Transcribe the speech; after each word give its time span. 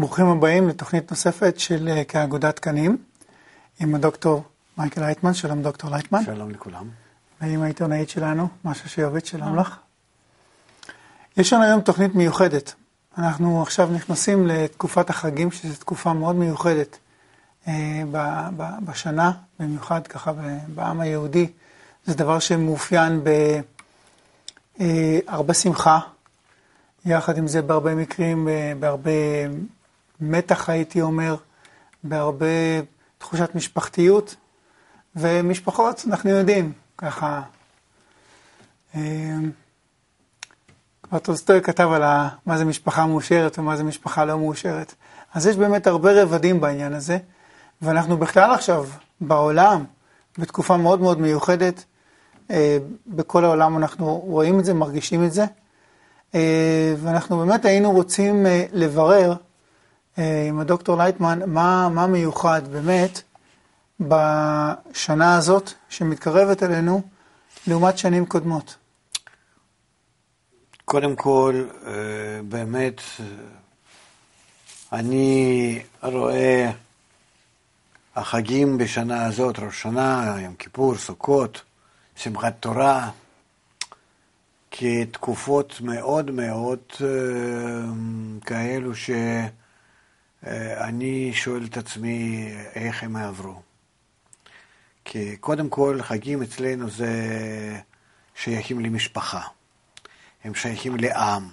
ברוכים 0.00 0.26
הבאים 0.26 0.68
לתוכנית 0.68 1.10
נוספת 1.10 1.58
של 1.58 1.88
אה, 1.88 2.04
כאגודה 2.04 2.56
אחת 2.56 2.96
עם 3.80 3.94
הדוקטור 3.94 4.42
מיכאל 4.78 5.00
לייטמן, 5.00 5.34
שלום 5.34 5.62
דוקטור 5.62 5.90
לייטמן. 5.90 6.24
שלום 6.24 6.50
לכולם. 6.50 6.88
ועם 7.40 7.62
העיתונאי 7.62 8.10
שלנו, 8.10 8.48
משה 8.64 8.88
שיוביץ, 8.88 9.30
שלום 9.30 9.56
לך. 9.56 9.76
יש 11.36 11.52
לנו 11.52 11.64
היום 11.64 11.80
תוכנית 11.80 12.14
מיוחדת. 12.14 12.74
אנחנו 13.18 13.62
עכשיו 13.62 13.90
נכנסים 13.92 14.46
לתקופת 14.46 15.10
החגים, 15.10 15.50
שזו 15.50 15.80
תקופה 15.80 16.12
מאוד 16.12 16.36
מיוחדת 16.36 16.98
אה, 17.68 18.02
בשנה, 18.84 19.32
במיוחד 19.60 20.06
ככה 20.06 20.32
בעם 20.74 21.00
היהודי. 21.00 21.46
זה 22.04 22.14
דבר 22.14 22.38
שמאופיין 22.38 23.24
בהרבה 24.78 25.50
אה, 25.50 25.54
שמחה, 25.54 25.98
יחד 27.04 27.38
עם 27.38 27.46
זה 27.46 27.62
בהרבה 27.62 27.94
מקרים, 27.94 28.48
אה, 28.48 28.72
בהרבה 28.80 29.10
מתח 30.20 30.68
הייתי 30.68 31.00
אומר, 31.00 31.36
בהרבה 32.04 32.46
תחושת 33.18 33.54
משפחתיות, 33.54 34.36
ומשפחות, 35.16 36.04
אנחנו 36.06 36.30
יודעים, 36.30 36.72
ככה, 36.98 37.42
אה, 38.94 39.36
כבר 41.02 41.18
טולסטוי 41.18 41.62
כתב 41.62 41.88
על 41.92 42.02
מה 42.46 42.58
זה 42.58 42.64
משפחה 42.64 43.06
מאושרת 43.06 43.58
ומה 43.58 43.76
זה 43.76 43.84
משפחה 43.84 44.24
לא 44.24 44.38
מאושרת. 44.38 44.94
אז 45.34 45.46
יש 45.46 45.56
באמת 45.56 45.86
הרבה 45.86 46.22
רבדים 46.22 46.60
בעניין 46.60 46.92
הזה, 46.92 47.18
ואנחנו 47.82 48.16
בכלל 48.16 48.54
עכשיו 48.54 48.86
בעולם, 49.20 49.84
בתקופה 50.38 50.76
מאוד 50.76 51.00
מאוד 51.00 51.20
מיוחדת, 51.20 51.84
אה, 52.50 52.78
בכל 53.06 53.44
העולם 53.44 53.76
אנחנו 53.76 54.16
רואים 54.16 54.58
את 54.60 54.64
זה, 54.64 54.74
מרגישים 54.74 55.24
את 55.24 55.32
זה. 55.32 55.44
אה, 56.34 56.94
ואנחנו 57.02 57.38
באמת 57.38 57.64
היינו 57.64 57.92
רוצים 57.92 58.46
לברר 58.72 59.34
עם 60.48 60.60
הדוקטור 60.60 60.96
לייטמן 60.96 61.40
מה, 61.46 61.88
מה 61.88 62.06
מיוחד 62.06 62.62
באמת 62.72 63.22
בשנה 64.00 65.36
הזאת 65.36 65.70
שמתקרבת 65.88 66.62
אלינו 66.62 67.02
לעומת 67.66 67.98
שנים 67.98 68.26
קודמות. 68.26 68.76
קודם 70.84 71.16
כל, 71.16 71.64
באמת, 72.48 73.00
אני 74.92 75.78
רואה 76.02 76.70
החגים 78.16 78.78
בשנה 78.78 79.26
הזאת, 79.26 79.58
ראש 79.58 79.82
שנה, 79.82 80.36
יום 80.38 80.54
כיפור, 80.54 80.96
סוכות, 80.96 81.62
שמחת 82.16 82.54
תורה, 82.60 83.10
כתקופות 84.70 85.80
מאוד 85.80 86.30
מאוד 86.30 86.78
uh, 86.92 87.00
כאלו 88.46 88.94
שאני 90.44 91.30
שואל 91.34 91.64
את 91.64 91.76
עצמי 91.76 92.48
איך 92.74 93.02
הם 93.02 93.16
יעברו. 93.16 93.62
כי 95.04 95.36
קודם 95.36 95.68
כל, 95.68 95.98
חגים 96.02 96.42
אצלנו 96.42 96.90
זה 96.90 97.10
שייכים 98.34 98.80
למשפחה, 98.80 99.42
הם 100.44 100.54
שייכים 100.54 100.96
לעם, 100.96 101.48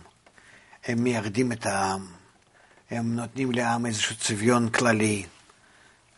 הם 0.86 1.04
מייחדים 1.04 1.52
את 1.52 1.66
העם, 1.66 2.08
הם 2.92 3.16
נותנים 3.16 3.52
לעם 3.52 3.86
איזשהו 3.86 4.16
צביון 4.16 4.70
כללי, 4.70 5.26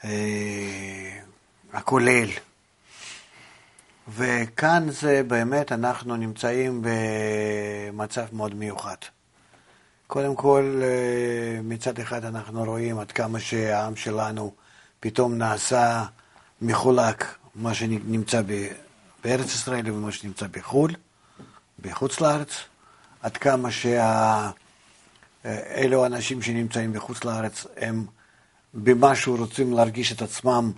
uh, 0.02 0.06
הכולל. 1.74 2.30
וכאן 4.08 4.90
זה 4.90 5.22
באמת, 5.28 5.72
אנחנו 5.72 6.16
נמצאים 6.16 6.82
במצב 6.84 8.26
מאוד 8.32 8.56
מיוחד. 8.56 8.96
קודם 10.10 10.36
כל, 10.36 10.82
אה, 10.84 11.62
מצד 11.62 12.00
אחד 12.00 12.26
אנחנו 12.26 12.64
רואים 12.64 13.00
עד 13.00 13.12
כמה 13.12 13.40
שהעם 13.40 13.96
שלנו 13.96 14.54
פתאום 15.00 15.38
נעשה 15.38 16.06
מחולק, 16.62 17.36
מה 17.56 17.74
שנמצא 17.74 18.42
בארץ 19.24 19.46
ישראל 19.46 19.92
ומה 19.92 20.12
שנמצא 20.12 20.46
בחו"ל, 20.52 20.92
בחוץ 21.82 22.22
לארץ, 22.22 22.50
עד 23.22 23.38
כמה 23.38 23.72
שאלו 23.72 24.52
שה... 25.44 26.04
האנשים 26.04 26.42
שנמצאים 26.42 26.94
בחוץ 26.94 27.24
לארץ, 27.24 27.66
הם 27.78 28.06
במשהו 28.74 29.36
רוצים 29.36 29.74
להרגיש 29.74 30.12
את 30.12 30.22
עצמם 30.22 30.72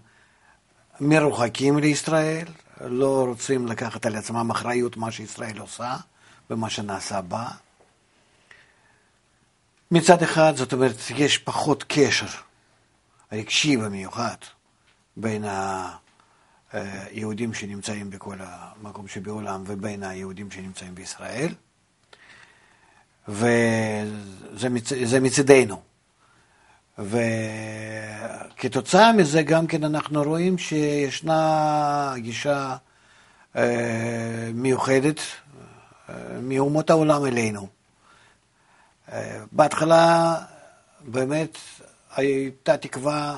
מרוחקים 1.02 1.78
לישראל, 1.78 2.48
לא 2.82 3.26
רוצים 3.28 3.68
לקחת 3.68 4.06
על 4.06 4.16
עצמם 4.16 4.52
אחריות 4.52 4.98
מה 4.98 5.12
שישראל 5.12 5.60
עושה 5.60 5.96
ומה 6.50 6.70
שנעשה 6.70 7.22
בה. 7.22 7.48
מצד 9.92 10.24
אחד, 10.24 10.54
זאת 10.56 10.74
אומרת, 10.74 10.96
יש 11.16 11.38
פחות 11.38 11.86
קשר 11.88 12.26
רגשי 13.32 13.78
במיוחד 13.78 14.36
בין 15.18 15.46
היהודים 16.74 17.54
שנמצאים 17.54 18.10
בכל 18.10 18.36
המקום 18.40 19.08
שבעולם 19.08 19.64
ובין 19.68 20.04
היהודים 20.04 20.52
שנמצאים 20.52 20.96
בישראל, 20.96 21.54
וזה 23.28 25.20
מצדנו. 25.22 25.82
וכתוצאה 27.00 29.14
מזה 29.14 29.44
גם 29.44 29.68
כן 29.68 29.84
אנחנו 29.84 30.24
רואים 30.24 30.58
שישנה 30.58 32.14
גישה 32.18 32.76
אה, 33.56 34.50
מיוחדת 34.54 35.20
אה, 36.10 36.16
מאומות 36.42 36.90
העולם 36.90 37.26
אלינו. 37.26 37.81
אה, 39.12 39.38
בהתחלה 39.52 40.36
באמת 41.02 41.58
הייתה 42.16 42.78
תקווה 42.78 43.38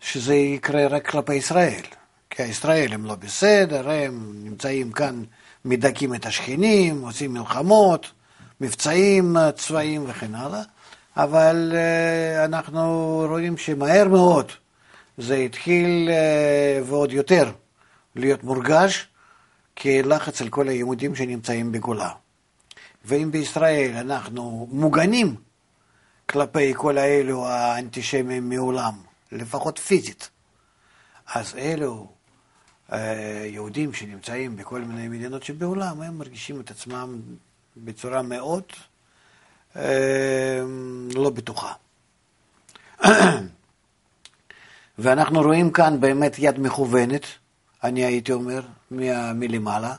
שזה 0.00 0.34
יקרה 0.34 0.86
רק 0.86 1.10
כלפי 1.10 1.34
ישראל, 1.34 1.82
כי 2.30 2.42
הישראל 2.42 2.92
הם 2.92 3.04
לא 3.04 3.14
בסדר, 3.14 3.90
הם 3.90 4.32
נמצאים 4.44 4.92
כאן, 4.92 5.22
מדכאים 5.64 6.14
את 6.14 6.26
השכנים, 6.26 7.02
עושים 7.02 7.32
מלחמות, 7.32 8.10
מבצעים 8.60 9.36
צבאיים 9.56 10.04
וכן 10.08 10.34
הלאה. 10.34 10.62
אבל 11.16 11.72
uh, 11.72 12.44
אנחנו 12.44 13.24
רואים 13.28 13.56
שמהר 13.56 14.08
מאוד 14.08 14.52
זה 15.18 15.36
התחיל 15.36 16.08
uh, 16.08 16.84
ועוד 16.90 17.12
יותר 17.12 17.50
להיות 18.16 18.44
מורגש 18.44 19.08
כלחץ 19.78 20.40
על 20.40 20.48
כל 20.48 20.68
היהודים 20.68 21.14
שנמצאים 21.14 21.72
בגולה. 21.72 22.10
ואם 23.08 23.30
בישראל 23.30 23.96
אנחנו 23.96 24.68
מוגנים 24.70 25.36
כלפי 26.26 26.74
כל 26.76 26.98
האלו 26.98 27.46
האנטישמים 27.46 28.48
מעולם, 28.48 28.94
לפחות 29.32 29.78
פיזית, 29.78 30.30
אז 31.34 31.54
אלו 31.56 32.08
uh, 32.90 32.94
יהודים 33.46 33.94
שנמצאים 33.94 34.56
בכל 34.56 34.80
מיני 34.80 35.08
מדינות 35.08 35.42
שבעולם, 35.42 36.00
הם 36.02 36.18
מרגישים 36.18 36.60
את 36.60 36.70
עצמם 36.70 37.20
בצורה 37.76 38.22
מאוד 38.22 38.64
אמ, 39.76 41.08
לא 41.14 41.30
בטוחה. 41.30 41.72
ואנחנו 44.98 45.42
רואים 45.42 45.70
כאן 45.70 46.00
באמת 46.00 46.36
יד 46.38 46.60
מכוונת, 46.60 47.26
אני 47.84 48.04
הייתי 48.04 48.32
אומר, 48.32 48.60
מלמעלה, 49.34 49.94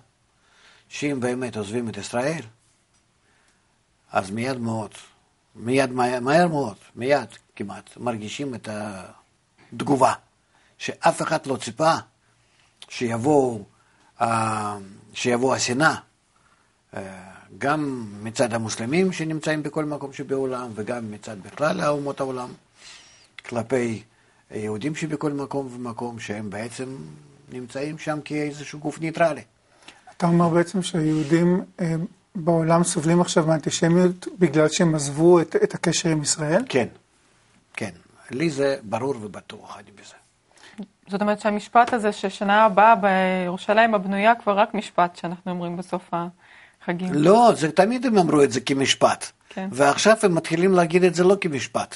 שאם 0.89 1.19
באמת 1.19 1.57
עוזבים 1.57 1.89
את 1.89 1.97
ישראל, 1.97 2.41
אז 4.11 4.31
מיד 4.31 4.57
מאוד, 4.57 4.91
מיד 5.55 5.91
מהר 5.91 6.47
מאוד, 6.47 6.75
מיד 6.95 7.27
כמעט, 7.55 7.97
מרגישים 7.97 8.55
את 8.55 8.69
התגובה, 8.71 10.13
שאף 10.77 11.21
אחד 11.21 11.45
לא 11.45 11.57
ציפה 11.57 11.93
שיבואו, 12.89 13.63
אה, 14.21 14.77
שיבוא 15.13 15.55
השנאה. 15.55 15.95
אה, 16.95 17.01
גם 17.57 18.07
מצד 18.23 18.53
המוסלמים 18.53 19.11
שנמצאים 19.11 19.63
בכל 19.63 19.85
מקום 19.85 20.13
שבעולם, 20.13 20.71
וגם 20.75 21.11
מצד 21.11 21.41
בכלל 21.41 21.79
האומות 21.79 22.19
העולם, 22.19 22.49
כלפי 23.45 24.03
יהודים 24.51 24.95
שבכל 24.95 25.31
מקום 25.31 25.69
ומקום, 25.75 26.19
שהם 26.19 26.49
בעצם 26.49 26.97
נמצאים 27.51 27.97
שם 27.97 28.19
כאיזשהו 28.25 28.79
גוף 28.79 28.99
ניטרלי. 28.99 29.41
אתה 30.17 30.27
אומר 30.27 30.49
בעצם 30.49 30.81
שהיהודים 30.81 31.63
אה, 31.79 31.95
בעולם 32.35 32.83
סובלים 32.83 33.21
עכשיו 33.21 33.45
מאנטישמיות 33.47 34.27
בגלל 34.39 34.67
שהם 34.67 34.95
עזבו 34.95 35.41
את, 35.41 35.55
את 35.63 35.73
הקשר 35.73 36.09
עם 36.09 36.21
ישראל? 36.21 36.63
כן, 36.69 36.87
כן. 37.73 37.91
לי 38.31 38.49
זה 38.49 38.77
ברור 38.83 39.15
ובטוח, 39.21 39.77
אני 39.77 39.91
בזה. 40.01 40.15
זאת 41.07 41.21
אומרת 41.21 41.39
שהמשפט 41.39 41.93
הזה 41.93 42.11
ששנה 42.11 42.65
הבאה 42.65 42.95
בירושלים 42.95 43.95
הבנויה 43.95 44.35
כבר 44.35 44.57
רק 44.57 44.73
משפט 44.73 45.15
שאנחנו 45.15 45.51
אומרים 45.51 45.77
בסוף 45.77 46.13
ה... 46.13 46.27
חגים. 46.85 47.13
לא, 47.13 47.51
זה, 47.55 47.71
תמיד 47.71 48.05
הם 48.05 48.17
אמרו 48.17 48.43
את 48.43 48.51
זה 48.51 48.59
כמשפט. 48.61 49.31
כן. 49.49 49.69
ועכשיו 49.71 50.17
הם 50.23 50.35
מתחילים 50.35 50.73
להגיד 50.73 51.03
את 51.03 51.15
זה 51.15 51.23
לא 51.23 51.35
כמשפט, 51.41 51.95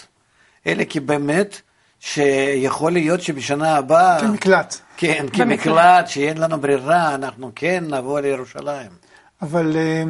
אלא 0.67 0.83
כי 0.83 0.99
באמת, 0.99 1.61
שיכול 1.99 2.91
להיות 2.91 3.21
שבשנה 3.21 3.75
הבאה... 3.75 4.19
כמקלט. 4.19 4.75
כן, 4.97 5.25
כמקלט, 5.33 6.07
שאין 6.07 6.37
לנו 6.37 6.61
ברירה, 6.61 7.15
אנחנו 7.15 7.51
כן 7.55 7.83
נבוא 7.87 8.19
לירושלים. 8.19 9.02
אבל, 9.43 9.77
אה, 9.77 10.03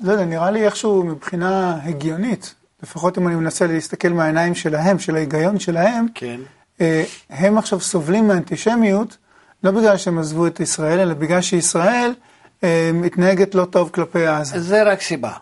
לא 0.00 0.12
יודע, 0.12 0.24
נראה 0.24 0.50
לי 0.50 0.64
איכשהו 0.64 1.04
מבחינה 1.04 1.78
הגיונית, 1.82 2.54
לפחות 2.82 3.18
אם 3.18 3.28
אני 3.28 3.36
מנסה 3.36 3.66
להסתכל 3.66 4.08
מהעיניים 4.08 4.54
שלהם, 4.54 4.98
של 4.98 5.16
ההיגיון 5.16 5.58
שלהם, 5.58 6.06
כן. 6.14 6.40
אה, 6.80 7.04
הם 7.30 7.58
עכשיו 7.58 7.80
סובלים 7.80 8.28
מאנטישמיות, 8.28 9.16
לא 9.64 9.70
בגלל 9.70 9.96
שהם 9.96 10.18
עזבו 10.18 10.46
את 10.46 10.60
ישראל, 10.60 10.98
אלא 10.98 11.14
בגלל 11.14 11.40
שישראל 11.40 12.14
אה, 12.64 12.90
מתנהגת 12.94 13.54
לא 13.54 13.64
טוב 13.64 13.90
כלפי 13.90 14.26
עזה. 14.26 14.60
זה 14.60 14.82
רק 14.82 15.00
סיבה. 15.02 15.32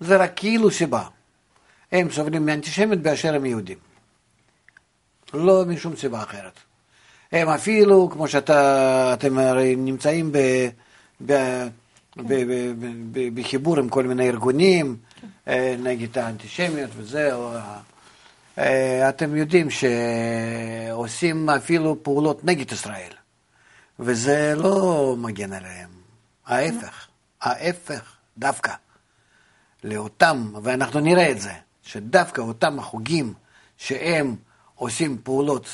זה 0.00 0.16
רק 0.16 0.32
כאילו 0.36 0.70
סיבה. 0.70 1.02
הם 1.92 2.10
סובלים 2.10 2.46
מאנטישמיות 2.46 3.02
באשר 3.02 3.34
הם 3.34 3.46
יהודים. 3.46 3.78
לא 5.34 5.64
משום 5.66 5.96
סיבה 5.96 6.22
אחרת. 6.22 6.58
הם 7.32 7.48
אפילו, 7.48 8.08
כמו 8.12 8.28
שאתם 8.28 9.38
הרי 9.38 9.76
נמצאים 9.76 10.32
ב, 10.32 10.38
ב, 11.26 11.32
בחיבור 13.34 13.78
עם 13.78 13.88
כל 13.88 14.04
מיני 14.04 14.28
ארגונים 14.28 14.96
אה, 15.48 15.76
נגד 15.78 16.18
האנטישמיות 16.18 16.90
וזהו, 16.96 17.50
אה, 18.58 19.08
אתם 19.08 19.36
יודעים 19.36 19.68
שעושים 19.70 21.50
אפילו 21.50 22.02
פעולות 22.02 22.44
נגד 22.44 22.72
ישראל, 22.72 23.12
וזה 23.98 24.54
לא 24.56 25.14
מגן 25.18 25.52
עליהם, 25.52 25.90
ההפך, 26.46 27.06
ההפך 27.42 28.16
דווקא. 28.38 28.72
לאותם, 29.84 30.52
ואנחנו 30.62 31.00
נראה 31.00 31.30
את 31.30 31.40
זה, 31.40 31.52
שדווקא 31.82 32.40
אותם 32.40 32.78
החוגים 32.78 33.34
שהם 33.76 34.36
עושים 34.74 35.18
פעולות 35.22 35.68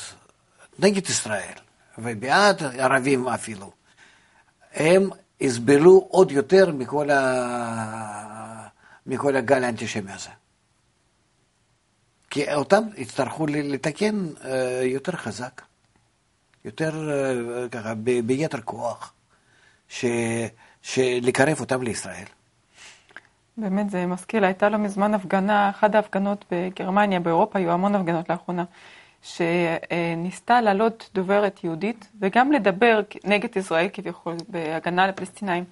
נגד 0.79 1.09
ישראל, 1.09 1.53
ובעד 1.97 2.63
ערבים 2.63 3.27
אפילו, 3.27 3.71
הם 4.73 5.09
יסבלו 5.41 6.07
עוד 6.09 6.31
יותר 6.31 6.71
מכל, 6.71 7.09
ה... 7.09 8.67
מכל 9.05 9.35
הגל 9.35 9.63
האנטישמי 9.63 10.11
הזה. 10.11 10.29
כי 12.29 12.53
אותם 12.53 12.83
יצטרכו 12.97 13.45
לתקן 13.47 14.27
אה, 14.45 14.81
יותר 14.83 15.11
חזק, 15.11 15.61
יותר 16.65 17.09
אה, 17.11 17.69
ככה, 17.69 17.93
ב- 17.95 18.19
ביתר 18.19 18.61
כוח, 18.61 19.13
ש... 19.89 20.05
לקרב 21.21 21.59
אותם 21.59 21.83
לישראל. 21.83 22.25
באמת, 23.57 23.89
זה 23.89 24.05
מזכיר, 24.05 24.45
הייתה 24.45 24.69
לא 24.69 24.77
מזמן 24.77 25.13
הפגנה, 25.13 25.69
אחת 25.69 25.95
ההפגנות 25.95 26.45
בגרמניה, 26.51 27.19
באירופה, 27.19 27.59
היו 27.59 27.71
המון 27.71 27.95
הפגנות 27.95 28.29
לאחרונה, 28.29 28.63
שניסתה 29.21 30.61
להעלות 30.61 31.09
דוברת 31.13 31.63
יהודית 31.63 32.07
וגם 32.21 32.51
לדבר 32.51 33.01
נגד 33.23 33.57
ישראל 33.57 33.87
כביכול, 33.93 34.35
בהגנה 34.47 35.07
לפלסטינאים, 35.07 35.63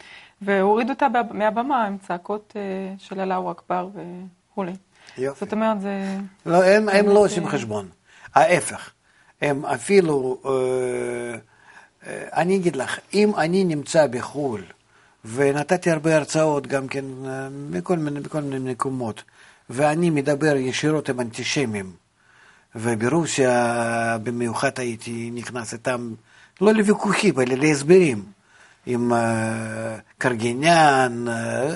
והוריד 0.42 0.90
אותה 0.90 1.08
מהבמה 1.32 1.86
עם 1.86 1.98
צעקות 1.98 2.54
אה, 2.56 2.62
של 2.98 3.20
אללהו 3.20 3.52
אכבר 3.52 3.90
וכולי. 3.94 4.72
יופי. 5.18 5.46
זאת 5.46 5.54
אומרת, 5.54 5.82
זה... 5.82 6.18
לא, 6.46 6.64
הם, 6.64 6.90
הם 6.90 7.06
לא 7.06 7.20
עושים 7.20 7.48
חשבון, 7.48 7.90
ההפך. 8.36 8.92
הם 9.42 9.66
אפילו, 9.66 10.42
אה, 10.46 10.52
אה, 12.08 12.24
אני 12.34 12.56
אגיד 12.56 12.76
לך, 12.76 13.00
אם 13.14 13.36
אני 13.36 13.64
נמצא 13.64 14.08
בחו"ל, 14.08 14.64
ונתתי 15.26 15.92
הרבה 15.92 16.16
הרצאות 16.16 16.68
גם 16.68 16.88
כן 16.88 17.06
מכל 17.52 17.98
מיני, 17.98 18.20
מכל 18.20 18.42
מיני 18.42 18.72
מקומות, 18.72 19.24
ואני 19.70 20.10
מדבר 20.10 20.56
ישירות 20.56 21.10
עם 21.10 21.20
אנטישמים, 21.20 21.92
וברוסיה 22.76 24.18
במיוחד 24.24 24.80
הייתי 24.80 25.32
נכנס 25.34 25.74
איתם, 25.74 26.14
לא 26.62 26.74
לוויכוחים, 26.74 27.40
אלא 27.40 27.56
להסברים, 27.56 28.24
עם 28.86 29.14
uh, 29.14 29.16
קרגניאן, 30.18 31.26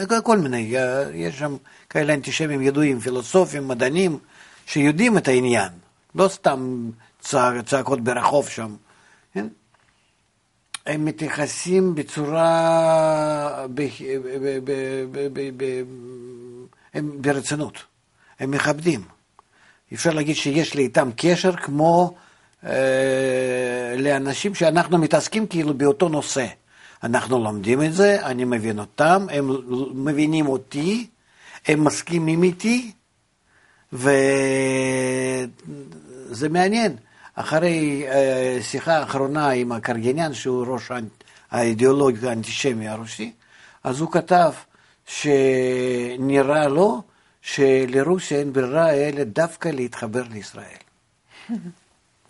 uh, 0.09 0.21
כל 0.21 0.37
מיני, 0.37 0.75
uh, 0.77 0.79
יש 1.13 1.39
שם 1.39 1.55
כאלה 1.89 2.13
אנטישמים 2.13 2.61
ידועים, 2.61 2.99
פילוסופים, 2.99 3.67
מדענים, 3.67 4.19
שיודעים 4.65 5.17
את 5.17 5.27
העניין, 5.27 5.69
לא 6.15 6.27
סתם 6.27 6.89
צע, 7.19 7.51
צעקות 7.65 8.01
ברחוב 8.01 8.49
שם. 8.49 8.75
כן? 9.33 9.47
הם 10.85 11.05
מתייחסים 11.05 11.95
בצורה, 11.95 13.65
ב, 13.73 13.81
ב, 13.81 14.59
ב, 14.63 15.09
ב, 15.11 15.27
ב, 15.33 15.49
ב, 15.57 15.83
הם 16.93 17.21
ברצינות, 17.21 17.83
הם 18.39 18.51
מכבדים. 18.51 19.01
אפשר 19.93 20.09
להגיד 20.09 20.35
שיש 20.35 20.73
לי 20.75 20.83
איתם 20.83 21.09
קשר 21.15 21.55
כמו 21.55 22.15
אה, 22.65 23.95
לאנשים 23.97 24.55
שאנחנו 24.55 24.97
מתעסקים 24.97 25.47
כאילו 25.47 25.73
באותו 25.73 26.09
נושא. 26.09 26.45
אנחנו 27.03 27.43
לומדים 27.43 27.83
את 27.83 27.93
זה, 27.93 28.25
אני 28.25 28.45
מבין 28.45 28.79
אותם, 28.79 29.25
הם 29.31 29.51
מבינים 29.93 30.47
אותי, 30.47 31.07
הם 31.67 31.83
מסכימים 31.83 32.43
איתי, 32.43 32.91
וזה 33.93 34.09
מעניין. 36.49 36.95
אחרי 37.35 38.05
אה, 38.07 38.57
שיחה 38.61 39.03
אחרונה 39.03 39.49
עם 39.49 39.71
הקרגניאן, 39.71 40.33
שהוא 40.33 40.65
ראש 40.67 40.91
האידיאולוגיה 41.51 42.29
האנטישמי 42.29 42.87
הרוסי, 42.87 43.31
אז 43.83 43.99
הוא 43.99 44.11
כתב 44.11 44.51
שנראה 45.05 46.67
לו 46.67 47.01
שלרוסיה 47.43 48.39
אין 48.39 48.53
ברירה 48.53 48.91
אלא 48.91 49.23
דווקא 49.23 49.69
להתחבר 49.69 50.23
לישראל. 50.31 50.83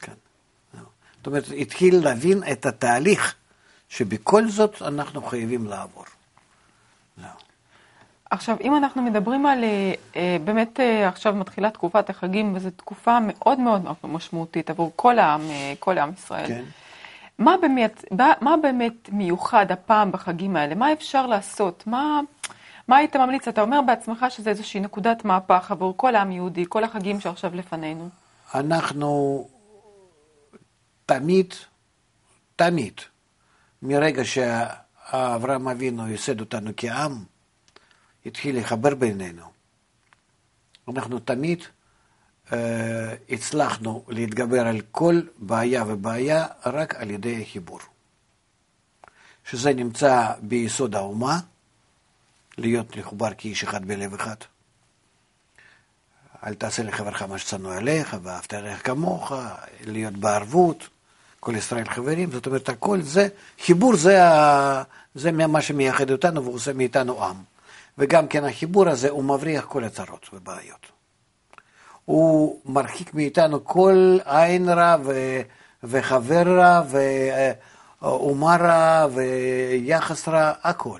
כן. 0.01 0.13
זאת 1.17 1.27
אומרת, 1.27 1.43
התחיל 1.57 2.03
להבין 2.03 2.43
את 2.51 2.65
התהליך 2.65 3.35
שבכל 3.89 4.47
זאת 4.47 4.81
אנחנו 4.81 5.21
חייבים 5.21 5.67
לעבור. 5.67 6.05
עכשיו, 8.33 8.57
אם 8.61 8.75
אנחנו 8.75 9.01
מדברים 9.01 9.45
על, 9.45 9.63
אה, 9.63 9.93
אה, 10.15 10.37
באמת 10.43 10.79
אה, 10.79 11.07
עכשיו 11.07 11.33
מתחילה 11.35 11.69
תקופת 11.69 12.09
החגים, 12.09 12.55
וזו 12.55 12.69
תקופה 12.69 13.17
מאוד 13.21 13.59
מאוד 13.59 13.81
משמעותית 14.03 14.69
עבור 14.69 14.91
כל 14.95 15.19
העם, 15.19 15.41
כל 15.79 15.97
עם 15.97 16.11
ישראל. 16.17 16.47
כן. 16.47 16.63
מה 17.39 17.55
באמת, 17.61 18.05
מה 18.41 18.55
באמת 18.61 19.09
מיוחד 19.11 19.71
הפעם 19.71 20.11
בחגים 20.11 20.55
האלה? 20.55 20.75
מה 20.75 20.93
אפשר 20.93 21.27
לעשות? 21.27 21.83
מה, 21.87 22.19
מה 22.87 22.97
היית 22.97 23.15
ממליץ? 23.15 23.47
אתה 23.47 23.61
אומר 23.61 23.81
בעצמך 23.87 24.25
שזה 24.29 24.49
איזושהי 24.49 24.79
נקודת 24.79 25.25
מהפך 25.25 25.71
עבור 25.71 25.93
כל 25.97 26.15
העם 26.15 26.31
יהודי, 26.31 26.65
כל 26.69 26.83
החגים 26.83 27.19
שעכשיו 27.19 27.55
לפנינו. 27.55 28.09
אנחנו 28.55 29.47
תמיד, 31.05 31.53
תמיד, 32.55 32.93
מרגע 33.81 34.21
שאברהם 34.25 35.67
אבינו 35.67 36.07
ייסד 36.07 36.39
אותנו 36.39 36.71
כעם, 36.77 37.23
התחיל 38.25 38.59
לחבר 38.59 38.95
בינינו. 38.95 39.45
אנחנו 40.87 41.19
תמיד 41.19 41.63
uh, 42.47 42.53
הצלחנו 43.29 44.03
להתגבר 44.07 44.67
על 44.67 44.81
כל 44.91 45.21
בעיה 45.37 45.83
ובעיה 45.87 46.47
רק 46.65 46.95
על 46.95 47.11
ידי 47.11 47.41
החיבור. 47.41 47.79
שזה 49.45 49.73
נמצא 49.73 50.33
ביסוד 50.41 50.95
האומה, 50.95 51.39
להיות 52.57 52.97
מחובר 52.97 53.29
כאיש 53.37 53.63
אחד 53.63 53.85
בלב 53.85 54.13
אחד. 54.13 54.35
אל 56.45 56.53
תעשה 56.53 56.83
לחברך 56.83 57.21
מה 57.21 57.37
שצנוע 57.37 57.77
עליך, 57.77 58.17
ואהבת 58.23 58.53
עליך 58.53 58.87
כמוך, 58.87 59.31
להיות 59.85 60.13
בערבות, 60.13 60.89
כל 61.39 61.55
ישראל 61.55 61.89
חברים, 61.89 62.31
זאת 62.31 62.45
אומרת, 62.45 62.69
הכל 62.69 63.01
זה, 63.01 63.27
חיבור 63.65 63.95
זה, 63.95 64.19
זה 65.15 65.31
מה 65.31 65.61
שמייחד 65.61 66.11
אותנו 66.11 66.45
ועושה 66.45 66.73
מאיתנו 66.73 67.25
עם. 67.25 67.35
וגם 67.97 68.27
כן 68.27 68.45
החיבור 68.45 68.89
הזה, 68.89 69.09
הוא 69.09 69.23
מבריח 69.23 69.65
כל 69.65 69.83
הצרות 69.83 70.29
ובעיות. 70.33 70.85
הוא 72.05 72.59
מרחיק 72.65 73.13
מאיתנו 73.13 73.65
כל 73.65 74.17
עין 74.25 74.69
רע 74.69 74.95
ו... 75.03 75.41
וחבר 75.83 76.59
רע 76.59 76.81
ואומה 78.01 78.55
רע 78.55 79.07
ויחס 79.13 80.27
רע, 80.27 80.53
הכל. 80.63 80.99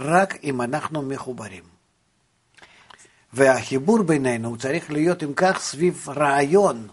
רק 0.00 0.44
אם 0.44 0.62
אנחנו 0.62 1.02
מחוברים. 1.02 1.64
והחיבור 3.32 4.02
בינינו 4.02 4.56
צריך 4.56 4.90
להיות, 4.90 5.22
אם 5.22 5.32
כך, 5.36 5.58
סביב 5.60 6.06
רעיון 6.08 6.88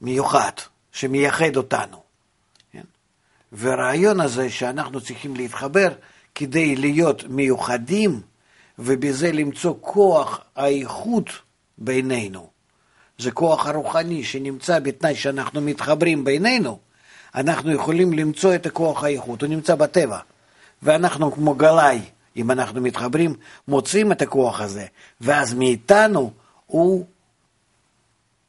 מיוחד, 0.00 0.52
שמייחד 0.92 1.56
אותנו. 1.56 2.02
כן? 2.72 2.84
והרעיון 3.52 4.20
הזה 4.20 4.50
שאנחנו 4.50 5.00
צריכים 5.00 5.36
להתחבר, 5.36 5.88
כדי 6.34 6.76
להיות 6.76 7.24
מיוחדים 7.24 8.20
ובזה 8.78 9.32
למצוא 9.32 9.74
כוח 9.80 10.40
האיכות 10.56 11.30
בינינו. 11.78 12.50
זה 13.18 13.30
כוח 13.30 13.66
הרוחני 13.66 14.24
שנמצא 14.24 14.78
בתנאי 14.78 15.14
שאנחנו 15.14 15.60
מתחברים 15.60 16.24
בינינו, 16.24 16.78
אנחנו 17.34 17.72
יכולים 17.72 18.12
למצוא 18.12 18.54
את 18.54 18.66
הכוח 18.66 19.04
האיכות, 19.04 19.42
הוא 19.42 19.48
נמצא 19.48 19.74
בטבע. 19.74 20.18
ואנחנו 20.82 21.32
כמו 21.32 21.54
גלאי, 21.54 22.00
אם 22.36 22.50
אנחנו 22.50 22.80
מתחברים, 22.80 23.34
מוצאים 23.68 24.12
את 24.12 24.22
הכוח 24.22 24.60
הזה, 24.60 24.86
ואז 25.20 25.54
מאיתנו 25.54 26.32
הוא 26.66 27.06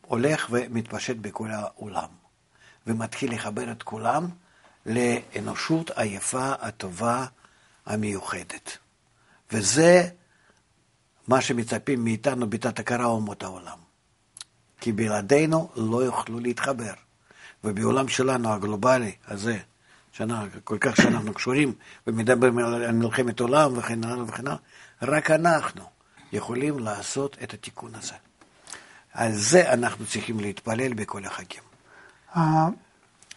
הולך 0.02 0.48
ומתפשט 0.52 1.16
בכל 1.16 1.52
העולם, 1.52 2.10
ומתחיל 2.88 3.34
לחבר 3.34 3.72
את 3.72 3.84
כולם 3.84 4.28
לאנושות 4.86 5.92
היפה, 5.96 6.52
הטובה, 6.62 7.26
המיוחדת. 7.86 8.78
וזה 9.52 10.10
מה 11.28 11.42
שמצפים 11.42 12.04
מאיתנו 12.04 12.50
בתת 12.50 12.80
הכרה 12.80 13.06
אומות 13.06 13.44
העולם. 13.44 13.78
כי 14.82 14.92
בלעדינו 14.92 15.70
לא 15.76 16.04
יוכלו 16.04 16.40
להתחבר. 16.40 16.94
ובעולם 17.64 18.08
שלנו, 18.08 18.54
הגלובלי 18.54 19.16
הזה, 19.28 19.58
שנה, 20.12 20.46
כל 20.64 20.78
כך 20.82 20.96
שאנחנו 20.96 21.34
קשורים 21.34 21.74
ומדברים 22.08 22.58
על 22.58 22.92
מלחמת 22.92 23.40
עולם 23.40 23.78
וכן 23.78 24.04
הלאה 24.04 24.24
וכן 24.24 24.48
הלאה, 24.48 24.58
רק 25.02 25.32
אנחנו 25.32 25.84
יכולים 26.34 26.80
לעשות 26.80 27.38
את 27.44 27.54
התיקון 27.54 27.92
הזה. 27.96 28.14
על 29.14 29.32
זה 29.34 29.74
אנחנו 29.74 30.06
צריכים 30.06 30.40
להתפלל 30.40 30.94
בכל 30.94 31.26
החגים. 31.26 31.64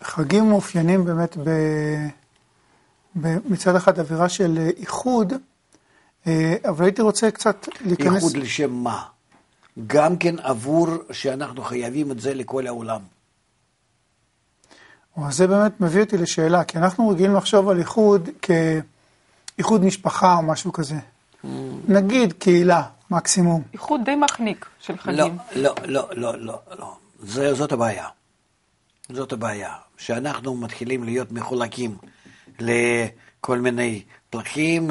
החגים 0.00 0.48
מאופיינים 0.48 1.04
באמת 1.04 1.36
ב... 1.36 1.50
מצד 3.44 3.76
אחד 3.76 3.98
אווירה 3.98 4.28
של 4.28 4.68
איחוד, 4.76 5.32
אה, 6.26 6.56
אבל 6.68 6.84
הייתי 6.84 7.02
רוצה 7.02 7.30
קצת 7.30 7.68
להיכנס... 7.80 8.14
איחוד 8.14 8.36
לשם 8.36 8.72
מה? 8.72 9.02
גם 9.86 10.16
כן 10.16 10.38
עבור 10.38 10.88
שאנחנו 11.12 11.62
חייבים 11.62 12.10
את 12.10 12.20
זה 12.20 12.34
לכל 12.34 12.66
העולם. 12.66 13.00
אז 15.16 15.36
זה 15.36 15.46
באמת 15.46 15.80
מביא 15.80 16.00
אותי 16.00 16.16
לשאלה, 16.16 16.64
כי 16.64 16.78
אנחנו 16.78 17.08
רגילים 17.08 17.34
לחשוב 17.34 17.68
על 17.68 17.78
איחוד 17.78 18.28
כאיחוד 18.42 19.84
משפחה 19.84 20.36
או 20.36 20.42
משהו 20.42 20.72
כזה. 20.72 20.96
נגיד 21.88 22.32
קהילה, 22.32 22.82
מקסימום. 23.10 23.62
איחוד 23.72 24.00
די 24.04 24.16
מחניק 24.16 24.66
של 24.80 24.96
חגים. 24.96 25.38
לא, 25.56 25.74
לא, 25.84 26.08
לא, 26.12 26.38
לא, 26.38 26.58
לא. 26.78 26.96
זה, 27.22 27.54
זאת 27.54 27.72
הבעיה. 27.72 28.06
זאת 29.12 29.32
הבעיה, 29.32 29.74
שאנחנו 29.98 30.54
מתחילים 30.56 31.04
להיות 31.04 31.32
מחולקים 31.32 31.96
לכל 32.60 33.58
מיני 33.58 34.02
פלחים, 34.30 34.90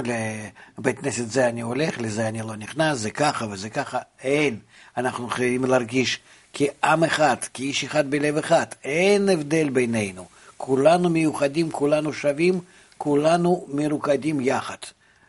לבית 0.77 0.99
כנסת 0.99 1.29
זה 1.31 1.49
אני 1.49 1.61
הולך, 1.61 2.01
לזה 2.01 2.27
אני 2.27 2.41
לא 2.41 2.55
נכנס, 2.55 2.97
זה 2.97 3.11
ככה 3.11 3.45
וזה 3.51 3.69
ככה, 3.69 3.99
אין. 4.21 4.59
אנחנו 4.97 5.29
חייבים 5.29 5.65
להרגיש 5.65 6.19
כעם 6.53 7.03
אחד, 7.03 7.35
כאיש 7.53 7.83
אחד 7.83 8.11
בלב 8.11 8.37
אחד, 8.37 8.65
אין 8.83 9.29
הבדל 9.29 9.69
בינינו. 9.69 10.25
כולנו 10.57 11.09
מיוחדים, 11.09 11.71
כולנו 11.71 12.13
שווים, 12.13 12.59
כולנו 12.97 13.65
מרוקדים 13.67 14.41
יחד, 14.41 14.77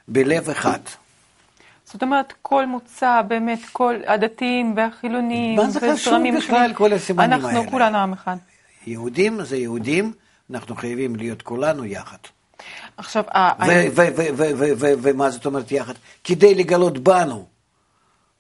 בלב 0.09 0.51
אחד. 0.51 0.79
זאת 1.85 2.03
אומרת, 2.03 2.33
כל 2.43 2.67
מוצא, 2.67 3.23
באמת, 3.29 3.59
כל 3.73 3.95
הדתיים 4.07 4.73
והחילונים, 4.77 5.57
מה 5.57 5.71
זה 5.71 5.81
חשוב 5.93 6.15
בכלל, 6.37 6.73
כל 6.75 6.93
הסימנים 6.93 7.33
האלה? 7.33 7.49
אנחנו 7.49 7.71
כולנו 7.71 7.99
עם 7.99 8.13
אחד. 8.13 8.37
יהודים 8.87 9.45
זה 9.45 9.57
יהודים, 9.57 10.13
אנחנו 10.51 10.75
חייבים 10.77 11.17
להיות 11.17 11.43
כולנו 11.43 11.85
יחד. 11.85 12.17
עכשיו, 12.97 13.25
ומה 15.03 15.31
זאת 15.31 15.47
אומרת 15.47 15.73
יחד? 15.73 15.95
כדי 16.25 16.55
לגלות 16.55 16.99
בנו 16.99 17.47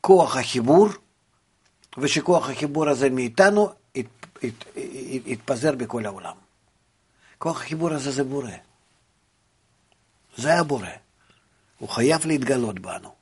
כוח 0.00 0.37
החיבור, 0.37 0.88
ושכוח 1.99 2.51
החיבור 2.51 2.89
הזה 2.89 3.11
מאיתנו 3.11 3.69
יתפזר 5.27 5.75
בכל 5.75 6.07
העולם. 6.07 6.35
כוח 7.39 7.61
החיבור 7.61 7.93
הזה 7.93 8.11
זה 8.11 8.25
בורא. 8.25 8.51
זה 10.37 10.55
הבורא. 10.55 10.89
הוא 11.79 11.89
חייב 11.89 12.27
להתגלות 12.27 12.79
בנו. 12.79 13.15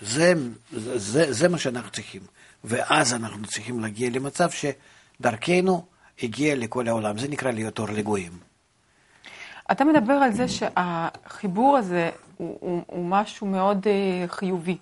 זה, 0.00 0.34
זה, 0.72 1.32
זה 1.32 1.48
מה 1.48 1.58
שאנחנו 1.58 1.90
צריכים. 1.90 2.22
ואז 2.64 3.14
אנחנו 3.14 3.46
צריכים 3.46 3.80
להגיע 3.80 4.10
למצב 4.10 4.48
שדרכנו 4.50 5.86
הגיע 6.22 6.54
לכל 6.56 6.88
העולם. 6.88 7.18
זה 7.18 7.28
נקרא 7.28 7.50
להיות 7.50 7.78
אור 7.78 7.88
לגויים. 7.88 8.38
אתה 9.72 9.84
מדבר 9.84 10.12
על 10.12 10.32
זה 10.32 10.48
שהחיבור 10.48 11.76
הזה 11.76 12.10
הוא, 12.36 12.58
הוא, 12.60 12.82
הוא 12.86 13.04
משהו 13.04 13.46
מאוד 13.46 13.86
uh, 13.86 14.30
חיובי. 14.30 14.78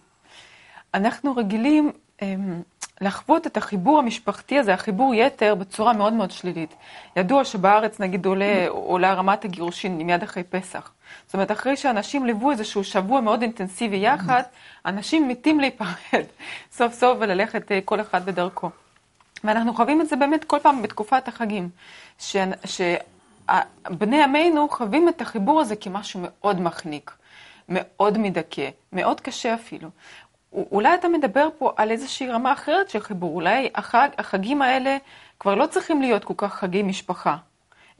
אנחנו 0.96 1.36
רגילים 1.36 1.92
um, 2.20 2.22
לחוות 3.00 3.46
את 3.46 3.56
החיבור 3.56 3.98
המשפחתי 3.98 4.58
הזה, 4.58 4.74
החיבור 4.74 5.14
יתר, 5.14 5.54
בצורה 5.54 5.92
מאוד 5.92 6.12
מאוד 6.12 6.30
שלילית. 6.30 6.74
ידוע 7.16 7.44
שבארץ, 7.44 8.00
נגיד, 8.00 8.26
עולה, 8.26 8.66
עולה 8.68 9.14
רמת 9.14 9.44
הגירושין 9.44 9.98
מיד 9.98 10.22
אחרי 10.22 10.42
פסח. 10.42 10.90
זאת 11.26 11.34
אומרת, 11.34 11.50
אחרי 11.50 11.76
שאנשים 11.76 12.26
ליוו 12.26 12.50
איזשהו 12.50 12.84
שבוע 12.84 13.20
מאוד 13.20 13.42
אינטנסיבי 13.42 13.96
יחד, 13.96 14.42
אנשים 14.86 15.28
מתים 15.28 15.60
להיפרד 15.60 16.24
סוף 16.76 16.94
סוף 16.94 17.18
וללכת 17.20 17.70
uh, 17.70 17.74
כל 17.84 18.00
אחד 18.00 18.26
בדרכו. 18.26 18.70
ואנחנו 19.44 19.74
חווים 19.74 20.00
את 20.00 20.08
זה 20.08 20.16
באמת 20.16 20.44
כל 20.44 20.58
פעם 20.62 20.82
בתקופת 20.82 21.28
החגים, 21.28 21.68
ש, 22.18 22.36
שבני 22.64 24.22
עמנו 24.22 24.68
חווים 24.68 25.08
את 25.08 25.20
החיבור 25.20 25.60
הזה 25.60 25.76
כמשהו 25.76 26.20
מאוד 26.22 26.60
מחניק, 26.60 27.16
מאוד 27.68 28.18
מדכא, 28.18 28.68
מאוד 28.92 29.20
קשה 29.20 29.54
אפילו. 29.54 29.88
אולי 30.56 30.94
אתה 30.94 31.08
מדבר 31.08 31.48
פה 31.58 31.72
על 31.76 31.90
איזושהי 31.90 32.28
רמה 32.28 32.52
אחרת 32.52 32.90
של 32.90 33.00
חיבור, 33.00 33.34
אולי 33.34 33.68
החג, 33.74 34.08
החגים 34.18 34.62
האלה 34.62 34.96
כבר 35.40 35.54
לא 35.54 35.66
צריכים 35.66 36.02
להיות 36.02 36.24
כל 36.24 36.34
כך 36.36 36.54
חגי 36.54 36.82
משפחה, 36.82 37.36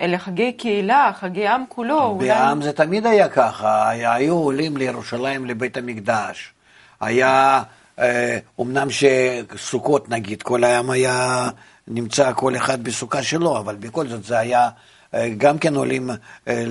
אלא 0.01 0.17
חגי 0.17 0.53
קהילה, 0.53 1.11
חגי 1.21 1.47
עם 1.47 1.65
כולו. 1.69 2.15
בעם 2.15 2.59
אולי... 2.59 2.65
זה 2.65 2.73
תמיד 2.73 3.07
היה 3.07 3.29
ככה, 3.29 3.91
היו 3.91 4.35
עולים 4.35 4.77
לירושלים 4.77 5.47
לבית 5.47 5.77
המקדש, 5.77 6.53
היה, 7.01 7.63
אה, 7.99 8.39
אומנם 8.59 8.89
שסוכות 8.91 10.09
נגיד, 10.09 10.43
כל 10.43 10.65
העם 10.65 10.91
היה 10.91 11.49
נמצא 11.89 12.33
כל 12.33 12.57
אחד 12.57 12.85
בסוכה 12.85 13.23
שלו, 13.23 13.59
אבל 13.59 13.77
בכל 13.77 14.09
זאת 14.09 14.25
זה 14.25 14.39
היה 14.39 14.69
אה, 15.15 15.29
גם 15.39 15.59
כן 15.59 15.75
עולים, 15.75 16.11
אה, 16.49 16.65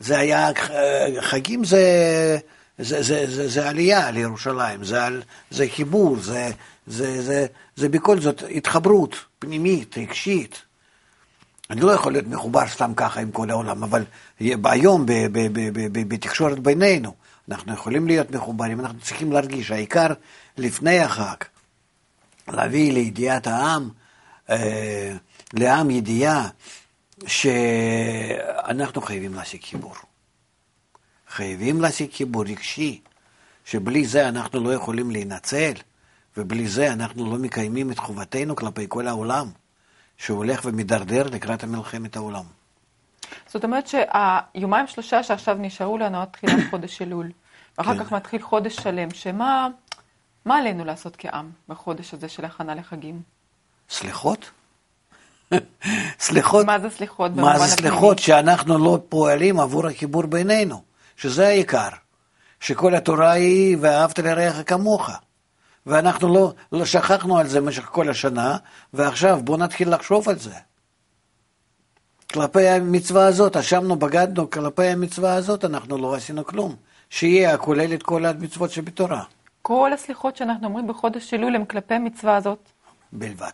זה 0.00 0.18
היה, 0.18 0.48
חגים 1.20 1.64
זה... 1.64 2.38
זה, 2.80 3.02
זה, 3.02 3.26
זה, 3.30 3.48
זה 3.48 3.68
עלייה 3.68 4.10
לירושלים, 4.10 4.84
זה, 4.84 4.98
זה 5.50 5.66
חיבור, 5.68 6.16
זה, 6.16 6.50
זה, 6.86 7.22
זה, 7.22 7.46
זה 7.76 7.88
בכל 7.88 8.20
זאת 8.20 8.42
התחברות 8.54 9.14
פנימית, 9.38 9.98
רגשית. 9.98 10.62
אני 11.70 11.80
לא 11.80 11.92
יכול 11.92 12.12
להיות 12.12 12.26
מחובר 12.26 12.66
סתם 12.68 12.92
ככה 12.96 13.20
עם 13.20 13.30
כל 13.30 13.50
העולם, 13.50 13.82
אבל 13.82 14.04
היום 14.40 15.04
בתקשורת 15.92 16.58
בינינו, 16.58 17.14
אנחנו 17.50 17.72
יכולים 17.72 18.06
להיות 18.06 18.30
מחוברים, 18.30 18.80
אנחנו 18.80 19.00
צריכים 19.00 19.32
להרגיש, 19.32 19.70
העיקר 19.70 20.06
לפני 20.58 21.00
החג, 21.00 21.36
להביא 22.48 22.92
לידיעת 22.92 23.46
העם, 23.46 23.90
אה, 24.50 25.12
לעם 25.54 25.90
ידיעה 25.90 26.48
שאנחנו 27.26 29.02
חייבים 29.02 29.34
להשיג 29.34 29.64
חיבור. 29.64 29.94
חייבים 31.30 31.80
להשיג 31.80 32.12
חיבור 32.12 32.44
רגשי, 32.44 33.00
שבלי 33.64 34.06
זה 34.06 34.28
אנחנו 34.28 34.60
לא 34.60 34.74
יכולים 34.74 35.10
להינצל, 35.10 35.72
ובלי 36.36 36.68
זה 36.68 36.92
אנחנו 36.92 37.30
לא 37.30 37.38
מקיימים 37.38 37.90
את 37.90 37.98
חובתנו 37.98 38.56
כלפי 38.56 38.86
כל 38.88 39.08
העולם, 39.08 39.50
שהולך 40.16 40.60
ומדרדר 40.64 41.26
לקראת 41.32 41.64
מלחמת 41.64 42.16
העולם. 42.16 42.44
זאת 43.46 43.64
אומרת 43.64 43.86
שהיומיים 43.86 44.86
שלושה 44.86 45.22
שעכשיו 45.22 45.56
נשארו 45.60 45.98
לנו 45.98 46.22
עד 46.22 46.28
תחילת 46.28 46.70
חודש 46.70 47.02
אלול, 47.02 47.30
ואחר 47.78 47.94
כן. 47.94 48.04
כך 48.04 48.12
מתחיל 48.12 48.42
חודש 48.42 48.76
שלם, 48.76 49.10
שמה 49.10 49.68
מה 50.44 50.58
עלינו 50.58 50.84
לעשות 50.84 51.14
כעם 51.18 51.50
בחודש 51.68 52.14
הזה 52.14 52.28
של 52.28 52.44
הכנה 52.44 52.74
לחגים? 52.74 53.22
סליחות? 53.90 54.50
סליחות. 56.20 56.66
מה 56.66 56.78
זה 56.78 56.90
סליחות? 56.90 57.32
מה 57.36 57.58
זה 57.58 57.76
סליחות? 57.76 58.18
שאנחנו 58.18 58.78
לא 58.78 58.98
פועלים 59.08 59.60
עבור 59.60 59.86
החיבור 59.86 60.26
בינינו. 60.26 60.89
שזה 61.20 61.46
העיקר, 61.46 61.88
שכל 62.60 62.94
התורה 62.94 63.30
היא 63.30 63.76
ואהבת 63.80 64.18
לרעך 64.18 64.56
כמוך. 64.66 65.10
ואנחנו 65.86 66.34
לא, 66.34 66.52
לא 66.72 66.84
שכחנו 66.84 67.38
על 67.38 67.46
זה 67.46 67.60
במשך 67.60 67.84
כל 67.84 68.08
השנה, 68.08 68.56
ועכשיו 68.92 69.40
בואו 69.44 69.58
נתחיל 69.58 69.94
לחשוב 69.94 70.28
על 70.28 70.38
זה. 70.38 70.54
כלפי 72.32 72.68
המצווה 72.68 73.26
הזאת, 73.26 73.56
אשמנו, 73.56 73.96
בגדנו, 73.96 74.50
כלפי 74.50 74.86
המצווה 74.86 75.34
הזאת 75.34 75.64
אנחנו 75.64 75.98
לא 75.98 76.14
עשינו 76.14 76.44
כלום. 76.44 76.76
שיהיה 77.10 77.54
הכולל 77.54 77.94
את 77.94 78.02
כל 78.02 78.26
המצוות 78.26 78.70
שבתורה. 78.70 79.24
כל 79.62 79.92
הסליחות 79.92 80.36
שאנחנו 80.36 80.66
אומרים 80.66 80.86
בחודש 80.86 81.34
אלול 81.34 81.56
הם 81.56 81.64
כלפי 81.64 81.94
המצווה 81.94 82.36
הזאת? 82.36 82.70
בלבד. 83.12 83.50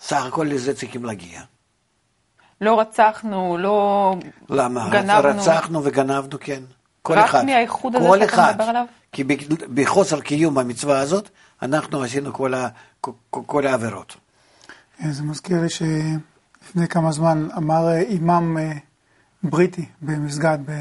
סך 0.00 0.24
הכל 0.24 0.46
לזה 0.50 0.74
צריכים 0.74 1.04
להגיע. 1.04 1.40
לא 2.60 2.80
רצחנו, 2.80 3.58
לא 3.58 4.14
למה? 4.50 4.88
גנבנו. 4.90 5.40
רצחנו 5.40 5.84
וגנבנו, 5.84 6.38
כן. 6.40 6.62
כל 7.02 7.18
רק 7.18 7.24
אחד. 7.24 7.38
רק 7.38 7.44
מהאיחוד 7.44 7.96
הזה 7.96 8.08
שאתה 8.08 8.24
אחד. 8.24 8.52
מדבר 8.52 8.64
עליו? 8.64 8.86
כי 9.12 9.24
בחוסר 9.74 10.20
קיום 10.20 10.58
המצווה 10.58 11.00
הזאת, 11.00 11.28
אנחנו 11.62 12.02
עשינו 12.02 12.32
כל, 12.32 12.54
ה, 12.54 12.68
כל, 13.00 13.12
כל 13.30 13.66
העבירות. 13.66 14.16
אה, 15.04 15.12
זה 15.12 15.22
מזכיר 15.22 15.60
לי 15.62 15.68
שלפני 15.68 16.88
כמה 16.88 17.12
זמן 17.12 17.48
אמר 17.56 17.88
אה, 17.88 18.00
אימאם 18.00 18.58
אה, 18.58 18.72
בריטי 19.42 19.86
במסגד 20.02 20.58
ב, 20.66 20.72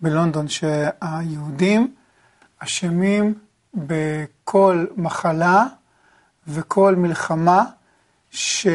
בלונדון, 0.00 0.48
שהיהודים 0.48 1.94
אשמים 2.58 3.34
בכל 3.74 4.86
מחלה 4.96 5.64
וכל 6.48 6.94
מלחמה, 6.94 7.64
ש... 8.30 8.66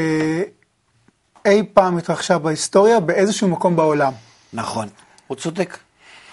אי 1.45 1.63
פעם 1.73 1.97
התרחשה 1.97 2.37
בהיסטוריה 2.37 2.99
באיזשהו 2.99 3.47
מקום 3.47 3.75
בעולם. 3.75 4.13
נכון, 4.53 4.87
הוא 5.27 5.37
צודק. 5.37 5.77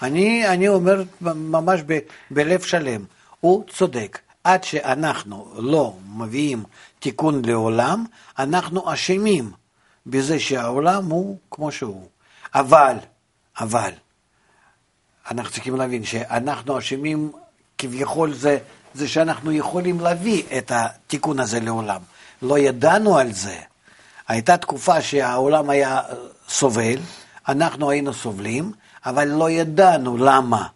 אני, 0.01 0.47
אני 0.47 0.67
אומר 0.67 1.03
ממש 1.21 1.81
ב, 1.85 1.99
בלב 2.31 2.61
שלם, 2.61 3.05
הוא 3.39 3.63
צודק. 3.69 4.19
עד 4.43 4.63
שאנחנו 4.63 5.53
לא 5.57 5.93
מביאים 6.15 6.63
תיקון 6.99 7.41
לעולם, 7.45 8.05
אנחנו 8.39 8.93
אשמים 8.93 9.51
בזה 10.05 10.39
שהעולם 10.39 11.05
הוא 11.05 11.37
כמו 11.51 11.71
שהוא. 11.71 12.07
אבל, 12.55 12.95
אבל, 13.59 13.91
אנחנו 15.31 15.51
צריכים 15.51 15.75
להבין 15.75 16.03
שאנחנו 16.03 16.79
אשמים 16.79 17.31
כביכול 17.77 18.33
זה, 18.33 18.57
זה 18.93 19.07
שאנחנו 19.07 19.51
יכולים 19.51 19.99
להביא 19.99 20.43
את 20.57 20.71
התיקון 20.75 21.39
הזה 21.39 21.59
לעולם. 21.59 22.01
לא 22.41 22.59
ידענו 22.59 23.17
על 23.17 23.31
זה. 23.31 23.57
הייתה 24.29 24.57
תקופה 24.57 25.01
שהעולם 25.01 25.69
היה 25.69 26.01
סובל, 26.49 26.97
אנחנו 27.47 27.89
היינו 27.89 28.13
סובלים, 28.13 28.71
אבל 29.05 29.27
לא 29.27 29.49
ידענו 29.49 30.17
למה. 30.17 30.67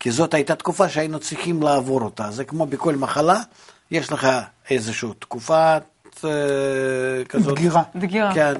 כי 0.00 0.10
זאת 0.10 0.34
הייתה 0.34 0.54
תקופה 0.54 0.88
שהיינו 0.88 1.20
צריכים 1.20 1.62
לעבור 1.62 2.02
אותה. 2.02 2.30
זה 2.30 2.44
כמו 2.44 2.66
בכל 2.66 2.94
מחלה, 2.94 3.40
יש 3.90 4.12
לך 4.12 4.28
איזושהי 4.70 5.08
תקופה 5.18 5.76
אה, 6.24 6.30
כזאת. 7.28 7.54
דגירה. 7.54 7.82
דגירה. 7.96 8.34
כן, 8.34 8.54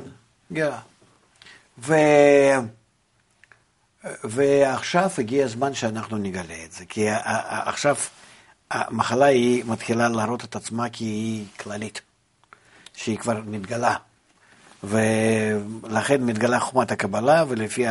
דגירה. 0.50 0.78
ו... 1.78 1.94
ועכשיו 4.24 5.10
הגיע 5.18 5.44
הזמן 5.44 5.74
שאנחנו 5.74 6.16
נגלה 6.18 6.64
את 6.64 6.72
זה, 6.72 6.84
כי 6.84 7.06
עכשיו 7.08 7.96
המחלה 8.70 9.26
היא 9.26 9.64
מתחילה 9.66 10.08
להראות 10.08 10.44
את 10.44 10.56
עצמה 10.56 10.88
כי 10.88 11.04
היא 11.04 11.46
כללית, 11.60 12.00
שהיא 12.94 13.18
כבר 13.18 13.40
מתגלה. 13.46 13.96
ולכן 14.84 16.22
מתגלה 16.22 16.60
חוכמת 16.60 16.92
הקבלה, 16.92 17.44
ולפי 17.48 17.84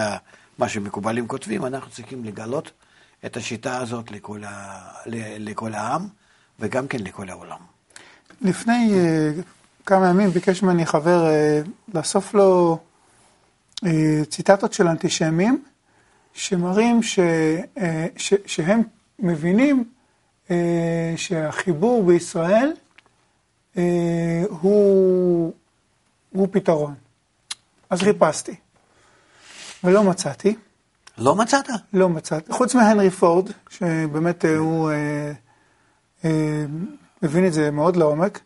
מה 0.57 0.69
שמקובלים 0.69 1.27
כותבים, 1.27 1.65
אנחנו 1.65 1.91
צריכים 1.91 2.25
לגלות 2.25 2.71
את 3.25 3.37
השיטה 3.37 3.77
הזאת 3.77 4.11
לכל, 4.11 4.43
ה, 4.43 4.79
לכל 5.39 5.73
העם, 5.73 6.07
וגם 6.59 6.87
כן 6.87 6.99
לכל 6.99 7.29
העולם. 7.29 7.57
לפני 8.41 8.91
uh, 8.91 9.41
כמה 9.85 10.09
ימים 10.09 10.29
ביקש 10.29 10.63
ממני 10.63 10.85
חבר 10.85 11.27
uh, 11.27 11.69
לאסוף 11.93 12.33
לו 12.33 12.79
uh, 13.75 13.87
ציטטות 14.29 14.73
של 14.73 14.87
אנטישמים, 14.87 15.63
שמראים 16.33 17.03
ש, 17.03 17.19
uh, 17.19 17.79
ש, 18.17 18.33
שהם 18.45 18.81
מבינים 19.19 19.83
uh, 20.47 20.51
שהחיבור 21.15 22.03
בישראל 22.03 22.73
uh, 23.75 23.79
הוא, 24.49 25.53
הוא 26.33 26.47
פתרון. 26.51 26.93
אז 27.89 28.01
חיפשתי, 28.01 28.55
ולא 29.83 30.03
מצאתי. 30.03 30.55
לא 31.17 31.35
מצאת? 31.35 31.69
לא 31.93 32.09
מצאתי. 32.09 32.51
חוץ 32.51 32.75
מהנרי 32.75 33.09
פורד, 33.09 33.49
שבאמת 33.69 34.45
אה, 34.45 34.57
הוא 34.57 34.91
אה, 34.91 35.31
אה, 36.25 36.65
מבין 37.21 37.47
את 37.47 37.53
זה 37.53 37.71
מאוד 37.71 37.95
לעומק, 37.95 38.39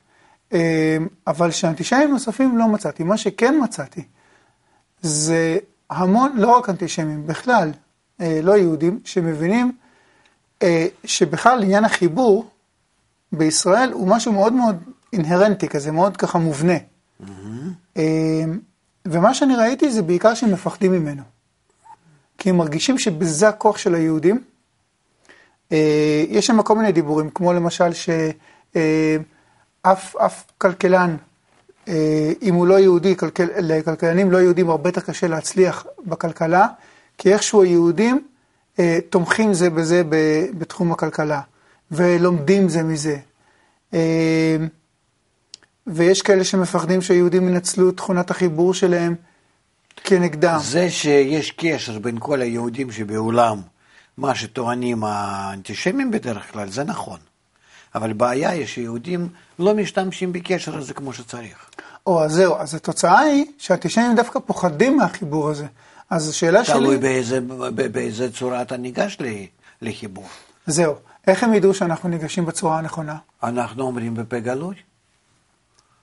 אה, 0.53 0.97
אבל 1.27 1.51
שאנטישמים 1.51 2.09
נוספים 2.09 2.57
לא 2.57 2.67
מצאתי. 2.67 3.03
מה 3.03 3.17
שכן 3.17 3.55
מצאתי, 3.63 4.03
זה 5.01 5.57
המון, 5.89 6.37
לא 6.37 6.57
רק 6.57 6.69
אנטישמים, 6.69 7.27
בכלל, 7.27 7.71
אה, 8.21 8.39
לא 8.43 8.57
יהודים, 8.57 8.99
שמבינים 9.05 9.71
אה, 10.63 10.87
שבכלל 11.05 11.63
עניין 11.63 11.85
החיבור 11.85 12.49
בישראל 13.31 13.91
הוא 13.91 14.07
משהו 14.07 14.31
מאוד 14.31 14.53
מאוד 14.53 14.83
אינהרנטי 15.13 15.67
כזה, 15.67 15.91
מאוד 15.91 16.17
ככה 16.17 16.37
מובנה. 16.37 16.77
אה, 17.97 18.03
ומה 19.05 19.33
שאני 19.33 19.55
ראיתי 19.55 19.91
זה 19.91 20.01
בעיקר 20.01 20.33
שהם 20.33 20.51
מפחדים 20.51 20.91
ממנו. 20.91 21.23
כי 22.37 22.49
הם 22.49 22.57
מרגישים 22.57 22.97
שבזה 22.97 23.47
הכוח 23.47 23.77
של 23.77 23.95
היהודים. 23.95 24.41
אה, 25.71 26.23
יש 26.29 26.47
שם 26.47 26.61
כל 26.61 26.75
מיני 26.75 26.91
דיבורים, 26.91 27.29
כמו 27.29 27.53
למשל 27.53 27.93
שאף 27.93 28.15
אה, 29.85 30.25
אף 30.25 30.43
כלכלן, 30.57 31.15
אה, 31.87 32.31
אם 32.41 32.53
הוא 32.53 32.67
לא 32.67 32.79
יהודי, 32.79 33.15
כלכל, 33.15 33.43
לכלכלנים 33.57 34.31
לא 34.31 34.37
יהודים 34.37 34.69
הרבה 34.69 34.89
יותר 34.89 35.01
קשה 35.01 35.27
להצליח 35.27 35.85
בכלכלה, 36.05 36.67
כי 37.17 37.33
איכשהו 37.33 37.63
היהודים 37.63 38.27
תומכים 39.09 39.53
זה 39.53 39.69
בזה 39.69 40.01
בתחום 40.57 40.91
הכלכלה, 40.91 41.41
ולומדים 41.91 42.69
זה 42.69 42.83
מזה. 42.83 43.17
ויש 45.87 46.21
כאלה 46.21 46.43
שמפחדים 46.43 47.01
שהיהודים 47.01 47.47
ינצלו 47.47 47.89
את 47.89 47.97
תכונת 47.97 48.31
החיבור 48.31 48.73
שלהם 48.73 49.15
כנגדם. 50.03 50.59
זה 50.61 50.89
שיש 50.89 51.51
קשר 51.51 51.99
בין 51.99 52.17
כל 52.19 52.41
היהודים 52.41 52.91
שבעולם, 52.91 53.61
מה 54.17 54.35
שטוענים 54.35 55.03
האנטישמים 55.03 56.11
בדרך 56.11 56.51
כלל, 56.51 56.69
זה 56.69 56.83
נכון. 56.83 57.19
אבל 57.95 58.13
בעיה 58.13 58.49
היא 58.49 58.65
שיהודים 58.65 59.29
לא 59.59 59.75
משתמשים 59.75 60.33
בקשר 60.33 60.77
הזה 60.77 60.93
כמו 60.93 61.13
שצריך. 61.13 61.69
או, 62.07 62.23
אז 62.23 62.31
זהו, 62.31 62.55
אז 62.55 62.75
התוצאה 62.75 63.19
היא 63.19 63.45
שהאנטישמים 63.57 64.15
דווקא 64.15 64.39
פוחדים 64.39 64.97
מהחיבור 64.97 65.49
הזה. 65.49 65.65
אז 66.09 66.29
השאלה 66.29 66.65
שלי... 66.65 66.75
תלוי 66.75 66.97
באיזה, 66.97 67.39
באיזה 67.91 68.31
צורה 68.31 68.61
אתה 68.61 68.77
ניגש 68.77 69.17
לחיבור. 69.81 70.27
זהו. 70.67 70.93
איך 71.27 71.43
הם 71.43 71.53
ידעו 71.53 71.73
שאנחנו 71.73 72.09
ניגשים 72.09 72.45
בצורה 72.45 72.77
הנכונה? 72.77 73.17
אנחנו 73.43 73.83
אומרים 73.83 74.15
בפה 74.15 74.39
גלוי. 74.39 74.75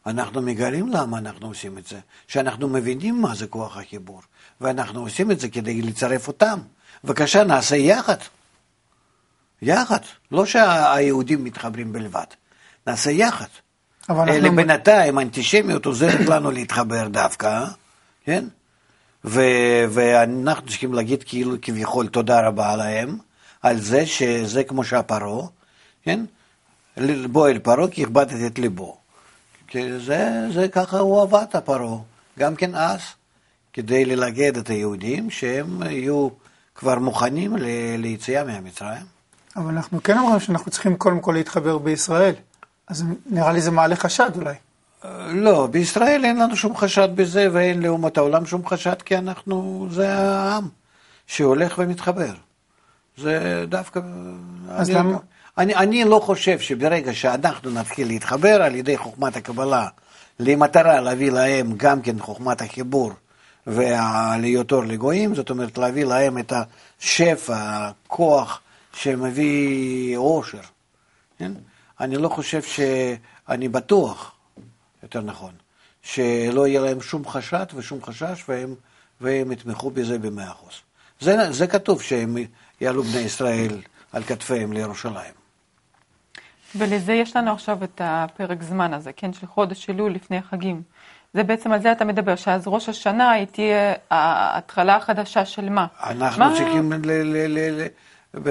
אנחנו 0.07 0.43
מגלים 0.43 0.89
למה 0.89 1.19
אנחנו 1.19 1.47
עושים 1.47 1.79
את 1.79 1.87
זה, 1.87 1.99
שאנחנו 2.29 2.69
מבינים 2.69 3.23
מה 3.23 3.35
זה 3.35 3.47
כוח 3.47 3.77
החיבור, 3.77 4.23
ואנחנו 4.61 5.01
עושים 5.01 5.31
את 5.31 5.41
זה 5.41 5.49
כדי 5.49 5.83
לצרף 5.83 6.29
אותם. 6.29 6.59
בבקשה, 7.05 7.45
נעשה 7.45 7.77
יחד. 7.77 8.17
יחד, 9.63 9.99
לא 10.33 10.47
שהיהודים 10.47 11.45
מתחברים 11.45 11.93
בלבד, 11.93 12.25
נעשה 12.87 13.11
יחד. 13.11 13.47
אבל 14.09 14.29
אנחנו... 14.31 14.57
בינתיים 14.57 15.19
אנטישמיות 15.19 15.87
עוזרת 15.87 16.21
לנו 16.29 16.51
להתחבר 16.51 17.09
דווקא, 17.09 17.65
כן? 18.25 18.45
ו- 19.25 19.85
ואנחנו 19.91 20.67
צריכים 20.67 20.93
להגיד 20.93 21.23
כאילו 21.23 21.57
כביכול 21.63 22.07
תודה 22.07 22.47
רבה 22.47 22.77
להם, 22.77 23.19
על 23.63 23.81
זה 23.81 24.07
שזה 24.07 24.65
כמו 24.65 24.85
שהפרעה, 24.85 25.47
כן? 26.03 26.25
בוא 27.31 27.49
אל 27.49 27.59
פרעה 27.59 27.89
כי 27.89 28.03
הכבדת 28.03 28.33
את 28.47 28.59
ליבו. 28.59 29.04
כי 29.75 29.99
זה, 29.99 30.47
זה 30.53 30.69
ככה 30.69 30.99
הוא 30.99 31.23
עבד, 31.23 31.45
הפרעה, 31.53 31.99
גם 32.39 32.57
כן 32.57 32.75
אז, 32.75 33.01
כדי 33.73 34.05
ללגד 34.05 34.57
את 34.57 34.69
היהודים, 34.69 35.31
שהם 35.31 35.83
יהיו 35.83 36.29
כבר 36.75 36.99
מוכנים 36.99 37.57
ל, 37.57 37.65
ליציאה 37.99 38.45
מהמצרים. 38.45 39.03
אבל 39.57 39.75
אנחנו 39.75 40.03
כן 40.03 40.19
אומרים 40.19 40.41
שאנחנו 40.41 40.71
צריכים 40.71 40.97
קודם 40.97 41.21
כל 41.21 41.33
להתחבר 41.33 41.79
בישראל, 41.79 42.35
אז 42.89 43.05
נראה 43.27 43.53
לי 43.53 43.61
זה 43.61 43.71
מעלה 43.71 43.97
חשד 43.97 44.31
אולי. 44.37 44.55
לא, 45.29 45.67
בישראל 45.71 46.25
אין 46.25 46.39
לנו 46.39 46.57
שום 46.57 46.77
חשד 46.77 47.09
בזה, 47.15 47.49
ואין 47.53 47.83
לאומות 47.83 48.19
העולם 48.19 48.47
שום 48.47 48.67
חשד, 48.67 49.03
כי 49.03 49.19
אנחנו, 49.19 49.89
זה 49.91 50.19
העם 50.19 50.69
שהולך 51.27 51.75
ומתחבר. 51.79 52.35
זה 53.17 53.65
דווקא... 53.69 54.01
אז 54.69 54.91
למה? 54.91 55.19
אני, 55.59 55.75
אני 55.75 56.05
לא 56.05 56.21
חושב 56.25 56.61
שברגע 56.61 57.15
שאנחנו 57.15 57.71
נתחיל 57.71 58.09
להתחבר 58.09 58.63
על 58.63 58.75
ידי 58.75 58.97
חוכמת 58.97 59.37
הקבלה 59.37 59.89
למטרה 60.41 61.01
להביא 61.01 61.31
להם 61.31 61.73
גם 61.77 62.03
כן 62.03 62.19
חוכמת 62.19 62.63
החיבור 62.63 63.13
ולהיות 63.67 64.73
אור 64.73 64.85
לגויים, 64.85 65.35
זאת 65.35 65.51
אומרת 65.51 65.79
להביא 65.79 66.05
להם 66.05 66.39
את 66.39 66.53
השפע, 66.53 67.57
הכוח 67.59 68.61
שמביא 68.93 70.19
עושר. 70.19 70.59
כן? 71.39 71.53
אני 72.01 72.17
לא 72.17 72.29
חושב 72.29 72.63
שאני 72.63 73.69
בטוח, 73.69 74.33
יותר 75.03 75.21
נכון, 75.21 75.53
שלא 76.03 76.67
יהיה 76.67 76.81
להם 76.81 77.01
שום 77.01 77.29
חשד 77.29 77.67
ושום 77.75 78.03
חשש 78.03 78.45
והם, 78.49 78.75
והם 79.21 79.53
יתמכו 79.53 79.91
בזה 79.91 80.19
במאה 80.19 80.51
אחוז. 80.51 80.75
זה, 81.21 81.53
זה 81.53 81.67
כתוב 81.67 82.03
שהם 82.03 82.37
יעלו 82.81 83.03
בני 83.03 83.21
ישראל 83.21 83.81
על 84.13 84.23
כתפיהם 84.25 84.73
לירושלים. 84.73 85.44
ולזה 86.77 87.13
יש 87.13 87.37
לנו 87.37 87.53
עכשיו 87.53 87.85
את 87.85 88.01
הפרק 88.05 88.63
זמן 88.63 88.95
הזה, 88.95 89.13
כן, 89.13 89.33
של 89.33 89.47
חודש 89.47 89.91
אלול 89.91 90.13
לפני 90.13 90.37
החגים. 90.37 90.83
זה 91.35 91.43
בעצם, 91.43 91.73
על 91.73 91.83
זה 91.83 91.93
אתה 91.93 92.05
מדבר, 92.05 92.37
שאז 92.37 92.63
ראש 92.67 92.89
השנה 92.89 93.31
היא 93.31 93.47
תהיה 93.47 93.93
ההתחלה 94.11 94.97
החדשה 94.97 95.45
של 95.45 95.69
מה? 95.69 95.87
אנחנו 96.03 96.45
מה... 96.45 96.53
צריכים 96.57 96.93
ל- 96.93 96.97
ל- 97.07 97.59
ל- 97.59 97.83
ל- 97.83 97.87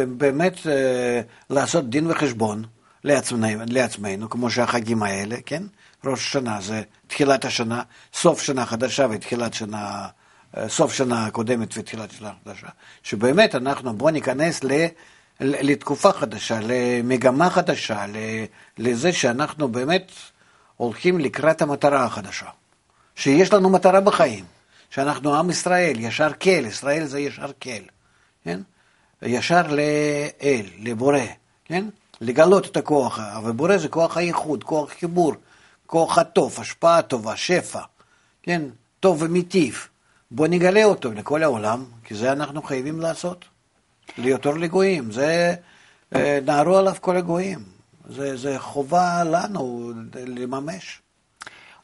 באמת 0.06 0.68
אה, 0.68 1.22
לעשות 1.50 1.90
דין 1.90 2.12
וחשבון 2.12 2.64
לעצמנו, 3.04 3.64
לעצמנו, 3.68 4.30
כמו 4.30 4.50
שהחגים 4.50 5.04
האלה, 5.04 5.36
כן? 5.46 5.64
ראש 6.06 6.20
השנה 6.28 6.62
זה 6.62 6.82
תחילת 7.08 7.46
השנה, 7.46 7.82
סוף 8.14 8.42
שנה 8.42 8.66
חדשה 8.66 9.08
ותחילת 9.10 9.54
שנה, 9.54 10.08
אה, 10.58 10.70
סוף 10.70 10.94
שנה 10.94 11.30
קודמת 11.32 11.78
ותחילת 11.78 12.12
שנה 12.12 12.32
חדשה. 12.46 12.68
שבאמת 13.04 13.56
אנחנו, 13.56 13.94
בואו 13.94 14.12
ניכנס 14.12 14.64
ל... 14.64 14.72
לתקופה 15.40 16.12
חדשה, 16.12 16.60
למגמה 16.62 17.50
חדשה, 17.50 18.06
לזה 18.78 19.14
שאנחנו 19.14 19.68
באמת 19.68 20.12
הולכים 20.78 21.20
לקראת 21.20 21.62
המטרה 21.62 22.04
החדשה. 22.04 22.46
שיש 23.16 23.54
לנו 23.54 23.70
מטרה 23.70 24.02
בחיים, 24.02 24.46
שאנחנו 24.90 25.36
עם 25.36 25.50
ישראל, 25.50 26.00
ישר 26.00 26.30
כל, 26.42 26.50
ישראל 26.50 27.06
זה 27.06 27.20
ישר 27.20 27.52
כל, 27.62 27.84
כן? 28.44 28.60
ישר 29.22 29.62
לאל, 29.68 30.66
לבורא, 30.80 31.20
כן? 31.66 31.86
לגלות 32.22 32.66
את 32.66 32.78
הכוח, 32.78 33.20
ובורא 33.44 33.78
זה 33.78 33.88
כוח 33.88 34.18
הייחוד, 34.18 34.64
כוח 34.64 34.90
חיבור, 34.90 35.34
כוח 35.86 36.18
הטוב, 36.18 36.60
השפעה 36.60 37.02
טובה, 37.02 37.36
שפע, 37.36 37.82
כן? 38.44 38.62
טוב 39.00 39.22
ומיטיב. 39.22 39.88
בוא 40.32 40.48
נגלה 40.48 40.84
אותו 40.84 41.12
לכל 41.12 41.44
העולם, 41.44 41.86
כי 42.04 42.16
זה 42.16 42.32
אנחנו 42.32 42.62
חייבים 42.62 43.00
לעשות. 43.00 43.46
להיות 44.18 44.46
אור 44.46 44.58
לגויים, 44.58 45.12
זה 45.12 45.56
אה, 46.16 46.40
נערו 46.46 46.78
עליו 46.78 46.96
כל 47.02 47.18
הגויים. 47.18 47.60
זה, 48.10 48.38
זה 48.38 48.60
חובה 48.60 49.24
לנו 49.24 49.92
לממש. 50.16 51.02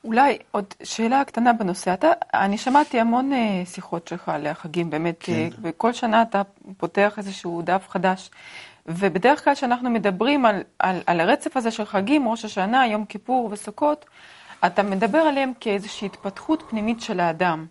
אולי 0.04 0.38
עוד 0.52 0.66
שאלה 0.84 1.24
קטנה 1.24 1.54
בנושא. 1.54 1.94
אתה, 1.94 2.08
אני 2.34 2.58
שמעתי 2.58 3.00
המון 3.00 3.34
אה, 3.34 3.62
שיחות 3.66 4.08
שלך 4.08 4.30
על 4.30 4.48
החגים, 4.48 4.90
באמת, 4.90 5.16
כן. 5.20 5.34
אה, 5.34 5.48
וכל 5.62 5.94
שנה 5.94 6.22
אתה 6.22 6.42
פותח 6.78 7.14
איזשהו 7.18 7.62
דף 7.62 7.86
חדש. 7.90 8.30
ובדרך 8.86 9.44
כלל 9.44 9.56
כשאנחנו 9.56 9.90
מדברים 9.90 10.46
על, 10.46 10.62
על, 10.80 11.02
על 11.06 11.20
הרצף 11.20 11.58
הזה 11.58 11.72
של 11.72 11.86
חגים, 11.86 12.28
ראש 12.28 12.46
השנה, 12.46 12.88
יום 12.88 13.06
כיפור 13.06 13.50
וסוכות, 13.52 14.06
אתה 14.66 14.84
מדבר 14.84 15.18
עליהם 15.18 15.52
כאיזושהי 15.60 16.06
התפתחות 16.06 16.64
פנימית 16.70 17.02
של 17.02 17.20
האדם. 17.20 17.66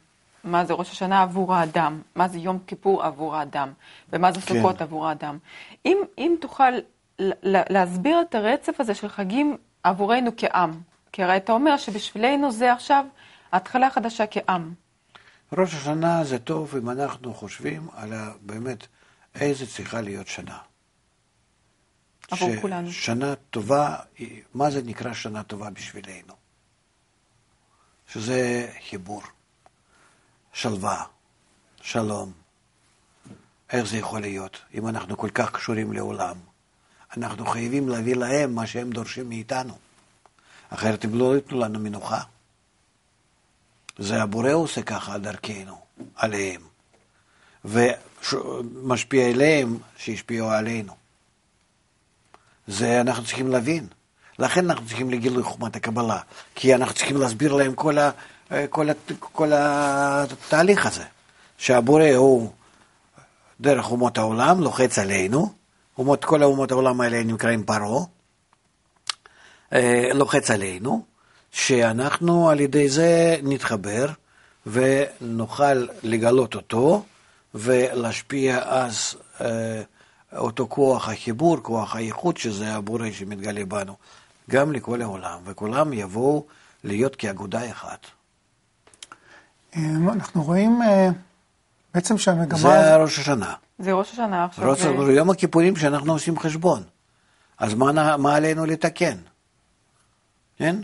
מה 0.44 0.64
זה 0.64 0.72
ראש 0.72 0.90
השנה 0.90 1.22
עבור 1.22 1.54
האדם, 1.54 2.02
מה 2.14 2.28
זה 2.28 2.38
יום 2.38 2.58
כיפור 2.66 3.02
עבור 3.02 3.36
האדם, 3.36 3.72
ומה 4.12 4.32
זה 4.32 4.40
סוכות 4.40 4.76
כן. 4.76 4.84
עבור 4.84 5.08
האדם. 5.08 5.38
אם, 5.86 5.98
אם 6.18 6.34
תוכל 6.40 6.72
להסביר 7.44 8.20
את 8.20 8.34
הרצף 8.34 8.80
הזה 8.80 8.94
של 8.94 9.08
חגים 9.08 9.56
עבורנו 9.82 10.30
כעם, 10.36 10.80
כי 11.12 11.22
הרי 11.22 11.36
אתה 11.36 11.52
אומר 11.52 11.76
שבשבילנו 11.76 12.52
זה 12.52 12.72
עכשיו 12.72 13.04
התחלה 13.52 13.90
חדשה 13.90 14.24
כעם. 14.30 14.74
ראש 15.52 15.74
השנה 15.74 16.24
זה 16.24 16.38
טוב 16.38 16.76
אם 16.76 16.90
אנחנו 16.90 17.34
חושבים 17.34 17.88
על 17.92 18.12
באמת 18.40 18.86
איזה 19.34 19.66
צריכה 19.66 20.00
להיות 20.00 20.26
שנה. 20.26 20.58
עבור 22.30 22.50
כולנו. 22.60 22.92
שנה 22.92 23.34
טובה, 23.50 23.96
מה 24.54 24.70
זה 24.70 24.82
נקרא 24.82 25.12
שנה 25.12 25.42
טובה 25.42 25.70
בשבילנו? 25.70 26.34
שזה 28.12 28.68
חיבור, 28.88 29.22
שלווה, 30.58 31.04
שלום. 31.82 32.32
איך 33.72 33.86
זה 33.86 33.98
יכול 33.98 34.20
להיות 34.20 34.56
אם 34.74 34.88
אנחנו 34.88 35.16
כל 35.16 35.30
כך 35.30 35.52
קשורים 35.52 35.92
לעולם? 35.92 36.36
אנחנו 37.16 37.46
חייבים 37.46 37.88
להביא 37.88 38.16
להם 38.16 38.54
מה 38.54 38.66
שהם 38.66 38.90
דורשים 38.90 39.28
מאיתנו. 39.28 39.78
אחרת 40.70 41.04
הם 41.04 41.14
לא 41.14 41.36
ייתנו 41.36 41.60
לנו 41.60 41.78
מנוחה. 41.78 42.20
זה 43.98 44.22
הבורא 44.22 44.52
עושה 44.52 44.82
ככה 44.82 45.18
דרכנו, 45.18 45.78
עליהם, 46.16 46.60
ומשפיע 47.64 49.30
אליהם 49.30 49.78
שישפיעו 49.96 50.50
עלינו. 50.50 50.96
זה 52.66 53.00
אנחנו 53.00 53.24
צריכים 53.24 53.48
להבין. 53.48 53.86
לכן 54.38 54.70
אנחנו 54.70 54.86
צריכים 54.86 55.10
לגילוי 55.10 55.42
חוכמת 55.42 55.76
הקבלה, 55.76 56.20
כי 56.54 56.74
אנחנו 56.74 56.94
צריכים 56.94 57.16
להסביר 57.16 57.52
להם 57.52 57.74
כל, 57.74 57.98
ה, 57.98 58.10
כל, 58.70 58.90
ה, 58.90 58.92
כל 59.20 59.52
התהליך 59.54 60.86
הזה, 60.86 61.04
שהבורא 61.58 62.14
הוא 62.16 62.50
דרך 63.60 63.90
אומות 63.90 64.18
העולם, 64.18 64.60
לוחץ 64.60 64.98
עלינו, 64.98 65.52
אומות, 65.98 66.24
כל 66.24 66.42
האומות 66.42 66.70
העולם 66.70 67.00
האלה 67.00 67.24
נקראים 67.24 67.64
פרעה, 67.64 68.04
אה, 69.72 70.08
לוחץ 70.14 70.50
עלינו, 70.50 71.04
שאנחנו 71.52 72.50
על 72.50 72.60
ידי 72.60 72.88
זה 72.88 73.36
נתחבר 73.42 74.06
ונוכל 74.66 75.86
לגלות 76.02 76.54
אותו 76.54 77.04
ולהשפיע 77.54 78.58
אז 78.64 79.14
אה, 79.40 79.82
אותו 80.36 80.66
כוח 80.68 81.08
החיבור, 81.08 81.56
כוח 81.62 81.96
הייחוד, 81.96 82.36
שזה 82.36 82.74
הבורא 82.74 83.10
שמתגלה 83.12 83.64
בנו, 83.64 83.96
גם 84.50 84.72
לכל 84.72 85.02
העולם, 85.02 85.38
וכולם 85.44 85.92
יבואו 85.92 86.46
להיות 86.84 87.16
כאגודה 87.16 87.70
אחת. 87.70 88.06
אה, 89.78 90.12
אנחנו 90.12 90.42
רואים 90.42 90.80
בעצם 91.94 92.18
שהמגמה... 92.18 92.58
זה 92.58 92.96
ראש 92.96 93.18
השנה. 93.18 93.54
זה 93.78 93.92
ראש 93.92 94.12
השנה 94.12 94.44
עכשיו. 94.44 94.70
ראש, 94.70 94.80
זה... 94.80 94.88
יום 94.88 95.30
הכיפורים 95.30 95.76
שאנחנו 95.76 96.12
עושים 96.12 96.38
חשבון. 96.38 96.82
אז 97.58 97.74
מה, 97.74 98.16
מה 98.16 98.36
עלינו 98.36 98.66
לתקן? 98.66 99.16
כן? 100.56 100.76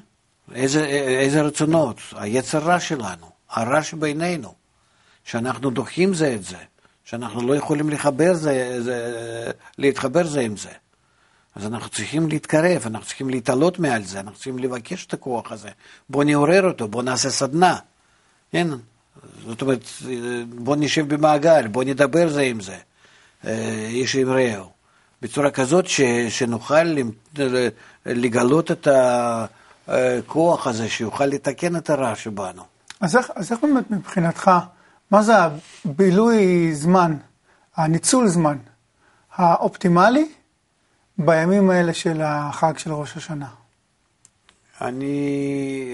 איזה, 0.55 0.85
איזה 1.21 1.43
רצונות? 1.43 2.01
היצר 2.13 2.59
רע 2.59 2.81
שלנו, 2.81 3.27
הרע 3.51 3.83
שבינינו, 3.83 4.55
שאנחנו 5.25 5.71
דוחים 5.71 6.15
זה 6.15 6.35
את 6.35 6.45
זה, 6.45 6.57
שאנחנו 7.05 7.49
לא 7.49 7.57
יכולים 7.57 7.91
לחבר 7.91 8.35
זה, 8.35 8.83
זה, 8.83 9.51
להתחבר 9.79 10.27
זה 10.27 10.41
עם 10.41 10.57
זה. 10.57 10.71
אז 11.55 11.67
אנחנו 11.67 11.89
צריכים 11.89 12.29
להתקרב, 12.29 12.83
אנחנו 12.87 13.07
צריכים 13.07 13.31
להתעלות 13.31 13.79
מעל 13.79 14.03
זה, 14.03 14.21
אנחנו 14.21 14.35
צריכים 14.35 14.59
לבקש 14.59 15.07
את 15.07 15.15
הכוח 15.15 15.53
הזה. 15.53 15.71
בואו 16.09 16.25
נעורר 16.25 16.69
אותו, 16.69 16.89
בואו 16.89 17.03
נעשה 17.03 17.31
סדנה. 17.31 17.79
כן? 18.53 18.69
זאת 19.47 19.63
אומרת, 19.63 19.85
בואו 20.49 20.77
נשב 20.77 21.15
במעגל, 21.15 21.67
בואו 21.67 21.87
נדבר 21.87 22.29
זה 22.29 22.41
עם 22.41 22.61
זה, 22.61 22.77
אה, 23.47 23.87
איש 23.89 24.17
עם 24.17 24.31
רעהו. 24.31 24.71
בצורה 25.23 25.51
כזאת 25.51 25.87
ש, 25.87 26.01
שנוכל 26.29 26.97
לגלות 28.07 28.71
את 28.71 28.89
הכוח 29.89 30.67
הזה, 30.67 30.89
שיוכל 30.89 31.27
לתקן 31.27 31.77
את 31.77 31.91
הרע 31.91 32.17
שבנו. 32.17 32.63
אז 33.01 33.17
איך, 33.17 33.31
אז 33.35 33.53
איך 33.53 33.61
באמת 33.63 33.91
מבחינתך, 33.91 34.51
מה 35.11 35.23
זה 35.23 35.33
הבילוי 35.85 36.75
זמן, 36.75 37.17
הניצול 37.77 38.29
זמן 38.29 38.59
האופטימלי 39.35 40.33
בימים 41.19 41.71
האלה 41.71 41.95
של 41.95 42.23
החג 42.25 42.79
של 42.79 42.93
ראש 42.93 43.17
השנה? 43.17 43.49
אני, 44.89 45.87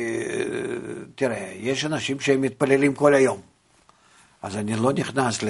תראה, 1.15 1.53
יש 1.57 1.85
אנשים 1.85 2.21
שהם 2.21 2.41
מתפללים 2.41 2.95
כל 2.95 3.15
היום. 3.15 3.41
אז 4.43 4.57
אני 4.57 4.77
לא 4.77 4.93
נכנס 4.93 5.43
ל... 5.43 5.49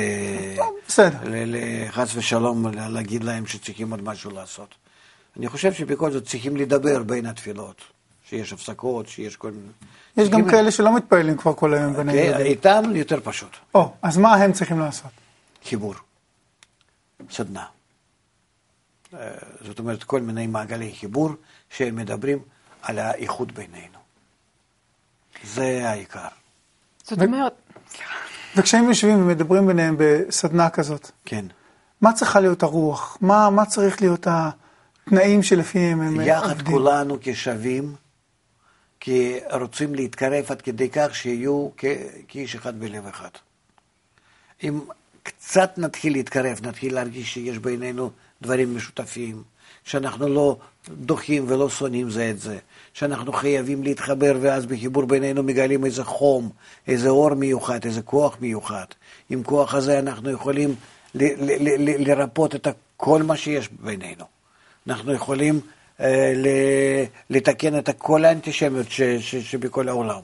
בסדר. 0.88 1.18
לחס 1.24 2.16
ושלום 2.16 2.66
להגיד 2.74 3.24
להם 3.24 3.46
שצריכים 3.46 3.90
עוד 3.90 4.02
משהו 4.02 4.30
לעשות. 4.30 4.74
אני 5.36 5.48
חושב 5.48 5.72
שבכל 5.72 6.10
זאת 6.10 6.26
צריכים 6.26 6.56
לדבר 6.56 7.02
בין 7.02 7.26
התפילות, 7.26 7.82
שיש 8.28 8.52
הפסקות, 8.52 9.08
שיש 9.08 9.36
כל 9.36 9.50
מיני... 9.50 9.72
יש 10.16 10.28
גם 10.28 10.50
כאלה 10.50 10.70
שלא 10.70 10.96
מתפללים 10.96 11.36
כבר 11.36 11.54
כל 11.54 11.74
היום 11.74 11.92
בין 11.92 12.08
היהודים. 12.08 12.46
איתם 12.46 12.82
יותר 12.94 13.20
פשוט. 13.24 13.56
או, 13.74 13.92
אז 14.02 14.16
מה 14.16 14.34
הם 14.34 14.52
צריכים 14.52 14.78
לעשות? 14.78 15.10
חיבור, 15.64 15.94
סדנה. 17.30 17.64
אה, 19.14 19.30
זאת 19.60 19.78
אומרת, 19.78 20.04
כל 20.04 20.20
מיני 20.20 20.46
מעגלי 20.46 20.92
חיבור 20.92 21.30
שהם 21.70 21.96
מדברים 21.96 22.38
על 22.82 22.98
האיחוד 22.98 23.54
בינינו. 23.54 23.98
זה 25.44 25.88
העיקר. 25.88 26.28
זאת 27.04 27.22
אומרת. 27.22 27.52
וכשהם 28.56 28.84
יושבים 28.84 29.22
ומדברים 29.22 29.66
ביניהם 29.66 29.96
בסדנה 29.98 30.70
כזאת, 30.70 31.10
כן. 31.24 31.44
מה 32.00 32.12
צריכה 32.12 32.40
להיות 32.40 32.62
הרוח? 32.62 33.18
מה, 33.20 33.50
מה 33.50 33.66
צריך 33.66 34.02
להיות 34.02 34.26
התנאים 34.30 35.42
שלפיהם 35.42 36.00
הם 36.00 36.20
יחד 36.20 36.50
עובדים? 36.50 36.66
יחד 36.66 36.70
כולנו 36.70 37.18
כשווים, 37.20 37.94
כי 39.00 39.38
רוצים 39.52 39.94
להתקרב 39.94 40.44
עד 40.48 40.62
כדי 40.62 40.88
כך 40.90 41.14
שיהיו 41.14 41.68
כאיש 42.28 42.54
אחד 42.54 42.80
בלב 42.80 43.06
אחד. 43.06 43.30
אם 44.62 44.80
קצת 45.22 45.74
נתחיל 45.78 46.12
להתקרב, 46.12 46.60
נתחיל 46.62 46.94
להרגיש 46.94 47.34
שיש 47.34 47.58
בינינו 47.58 48.10
דברים 48.42 48.76
משותפים, 48.76 49.42
שאנחנו 49.84 50.28
לא 50.28 50.56
דוחים 50.88 51.44
ולא 51.48 51.70
שונאים 51.70 52.10
זה 52.10 52.30
את 52.30 52.40
זה, 52.40 52.58
שאנחנו 52.94 53.32
חייבים 53.32 53.82
להתחבר 53.82 54.36
ואז 54.40 54.66
בחיבור 54.66 55.04
בינינו 55.04 55.42
מגלים 55.42 55.84
איזה 55.84 56.04
חום, 56.04 56.50
איזה 56.88 57.08
אור 57.08 57.34
מיוחד, 57.34 57.84
איזה 57.84 58.02
כוח 58.02 58.36
מיוחד. 58.40 58.84
עם 59.30 59.42
כוח 59.42 59.74
הזה 59.74 59.98
אנחנו 59.98 60.30
יכולים 60.30 60.74
לרפות 61.98 62.54
את 62.54 62.68
כל 62.96 63.22
מה 63.22 63.36
שיש 63.36 63.68
בינינו. 63.80 64.24
אנחנו 64.86 65.12
יכולים 65.12 65.60
אה, 66.00 67.04
לתקן 67.30 67.78
את 67.78 67.90
כל 67.98 68.24
האנטישמיות 68.24 68.90
ש, 68.90 69.02
ש, 69.02 69.36
שבכל 69.36 69.88
העולם. 69.88 70.20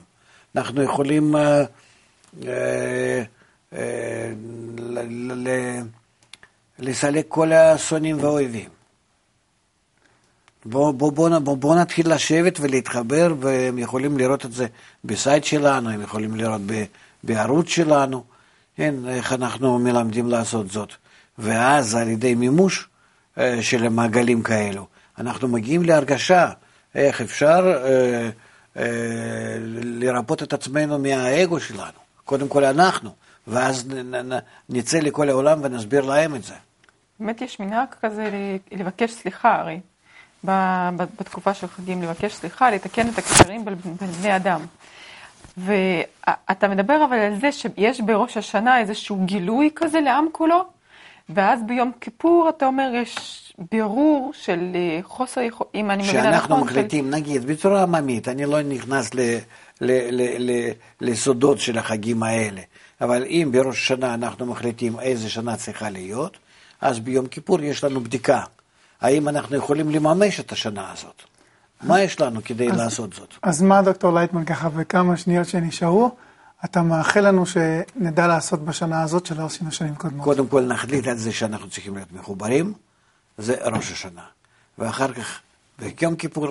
אנחנו 0.57 0.83
יכולים 0.83 1.37
אה, 1.37 1.65
אה, 2.47 3.23
אה, 3.73 4.33
לסלק 6.79 7.25
כל 7.29 7.53
השונאים 7.53 8.19
והאויבים. 8.21 8.76
בואו 10.69 10.93
בוא, 10.93 11.13
בוא, 11.13 11.39
בוא, 11.39 11.57
בוא 11.57 11.77
נתחיל 11.77 12.15
לשבת 12.15 12.61
ולהתחבר, 12.61 13.35
והם 13.41 13.79
יכולים 13.79 14.19
לראות 14.19 14.45
את 14.45 14.53
זה 14.53 14.67
בסייט 15.05 15.45
שלנו, 15.45 15.91
הם 15.91 16.03
יכולים 16.03 16.37
לראות 16.37 16.61
ב, 16.67 16.85
בערוץ 17.25 17.69
שלנו, 17.69 18.25
כן, 18.77 18.95
איך 19.09 19.33
אנחנו 19.33 19.79
מלמדים 19.79 20.29
לעשות 20.29 20.71
זאת. 20.71 20.93
ואז 21.39 21.95
על 21.95 22.09
ידי 22.09 22.35
מימוש 22.35 22.89
אה, 23.39 23.63
של 23.63 23.87
המעגלים 23.87 24.43
כאלו, 24.43 24.87
אנחנו 25.19 25.49
מגיעים 25.49 25.83
להרגשה 25.83 26.51
איך 26.95 27.21
אפשר 27.21 27.83
אה, 27.85 28.31
אה, 28.77 29.57
לרפות 29.83 30.43
את 30.43 30.53
עצמנו 30.53 30.99
מהאגו 30.99 31.61
שלנו, 31.61 31.99
קודם 32.25 32.49
כל 32.49 32.65
אנחנו, 32.65 33.11
ואז 33.47 33.89
נ, 33.89 34.15
נ, 34.15 34.39
נצא 34.69 34.99
לכל 34.99 35.29
העולם 35.29 35.59
ונסביר 35.63 36.05
להם 36.05 36.35
את 36.35 36.43
זה. 36.43 36.55
באמת 37.21 37.43
יש 37.43 37.61
מנהג 37.61 37.89
כזה 38.03 38.31
לבקש 38.73 39.11
סליחה 39.11 39.55
הרי, 39.55 39.81
בתקופה 40.97 41.55
של 41.55 41.67
חגים, 41.67 42.03
לבקש 42.03 42.35
סליחה, 42.35 42.71
לתקן 42.71 43.09
את 43.09 43.19
הקשרים 43.19 43.65
בין 43.65 43.75
בני 44.21 44.37
אדם. 44.37 44.61
ואתה 45.57 46.69
מדבר 46.69 47.05
אבל 47.05 47.19
על 47.19 47.41
זה 47.41 47.53
שיש 47.53 48.01
בראש 48.01 48.37
השנה 48.37 48.81
איזשהו 48.81 49.25
גילוי 49.25 49.71
כזה 49.75 50.01
לעם 50.01 50.27
כולו, 50.33 50.65
ואז 51.29 51.61
ביום 51.67 51.93
כיפור 52.01 52.49
אתה 52.49 52.67
אומר 52.67 52.91
יש 52.95 53.17
בירור 53.73 54.33
של 54.35 54.73
אה, 54.75 54.99
חוסר 55.03 55.41
יכולת, 55.41 55.71
אם 55.75 55.91
אני 55.91 56.03
מבינה 56.03 56.21
נכון. 56.21 56.33
שאנחנו 56.33 56.57
מחליטים, 56.57 57.05
של... 57.05 57.17
נגיד, 57.17 57.45
בצורה 57.45 57.83
עממית, 57.83 58.29
אני 58.29 58.47
לא 58.47 58.63
נכנס 58.63 59.15
ל, 59.15 59.21
ל, 59.81 59.91
ל, 59.91 60.51
ל, 60.51 60.71
לסודות 61.01 61.59
של 61.59 61.79
החגים 61.79 62.23
האלה, 62.23 62.61
אבל 63.01 63.25
אם 63.25 63.49
בראש 63.53 63.77
השנה 63.77 64.15
אנחנו 64.15 64.47
מחליטים 64.47 65.01
איזה 65.01 65.31
שנה 65.31 65.57
צריכה 65.57 65.91
להיות, 65.91 66.39
אז 66.81 67.01
ביום 67.01 67.27
כיפור 67.27 67.61
יש 67.61 67.85
לנו 67.85 68.01
בדיקה, 68.01 68.41
האם 69.01 69.29
אנחנו 69.29 69.57
יכולים 69.57 69.91
לממש 69.91 70.41
את 70.41 70.53
השנה 70.53 70.93
הזאת. 70.93 71.23
מה 71.83 72.01
יש 72.01 72.21
לנו 72.21 72.41
כדי 72.45 72.71
אז, 72.71 72.79
לעשות 72.79 73.13
זאת? 73.13 73.35
אז 73.43 73.63
מה, 73.63 73.83
דוקטור 73.83 74.15
לייטמן, 74.15 74.45
ככה 74.45 74.69
בכמה 74.69 75.17
שניות 75.17 75.49
שנשארו, 75.49 76.17
אתה 76.65 76.83
מאחל 76.83 77.21
לנו 77.21 77.45
שנדע 77.47 78.27
לעשות 78.27 78.65
בשנה 78.65 79.03
הזאת 79.03 79.27
שלא 79.27 79.47
עשינו 79.47 79.73
שנים 79.73 79.95
קודמות. 79.95 80.25
קודם 80.25 80.47
כל 80.47 80.63
נחליט 80.63 81.07
על 81.07 81.17
זה 81.17 81.33
שאנחנו 81.33 81.71
צריכים 81.71 81.95
להיות 81.95 82.13
מחוברים, 82.13 82.73
זה 83.39 83.55
ראש 83.65 83.93
השנה. 83.93 84.25
ואחר 84.79 85.13
כך, 85.13 85.41
ביום 85.79 86.17
כיפור, 86.17 86.49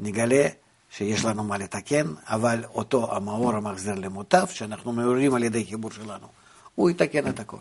נגלה 0.00 0.46
שיש 0.90 1.24
לנו 1.24 1.44
מה 1.44 1.58
לתקן, 1.58 2.06
אבל 2.26 2.64
אותו 2.74 3.16
המאור 3.16 3.54
המחזיר 3.54 3.94
למוטב, 3.94 4.46
שאנחנו 4.50 4.92
מעוררים 4.92 5.34
על 5.34 5.42
ידי 5.42 5.64
חיבור 5.64 5.90
שלנו, 5.90 6.26
הוא 6.74 6.90
יתקן 6.90 7.28
את 7.28 7.40
הכל. 7.40 7.56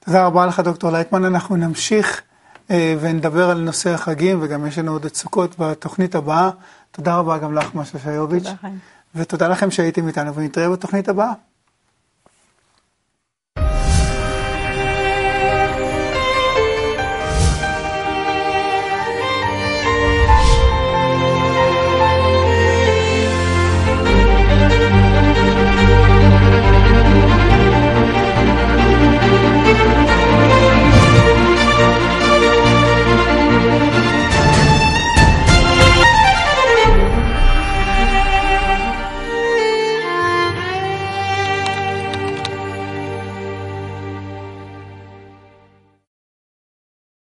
תודה 0.00 0.26
רבה 0.26 0.46
לך, 0.46 0.60
דוקטור 0.60 0.90
לייטמן. 0.90 1.24
אנחנו 1.24 1.56
נמשיך 1.56 2.22
ונדבר 2.70 3.50
על 3.50 3.60
נושא 3.60 3.90
החגים, 3.90 4.38
וגם 4.42 4.66
יש 4.66 4.78
לנו 4.78 4.92
עוד 4.92 5.04
את 5.04 5.16
סוכות 5.16 5.54
בתוכנית 5.58 6.14
הבאה. 6.14 6.50
תודה 6.90 7.16
רבה 7.16 7.38
גם 7.38 7.54
לך, 7.54 7.74
משה 7.74 7.98
שיוביץ'. 7.98 8.44
תודה. 8.44 8.68
ותודה 9.14 9.48
לכם 9.48 9.70
שהייתם 9.70 10.08
איתנו, 10.08 10.34
ונתראה 10.34 10.70
בתוכנית 10.70 11.08
הבאה. 11.08 11.32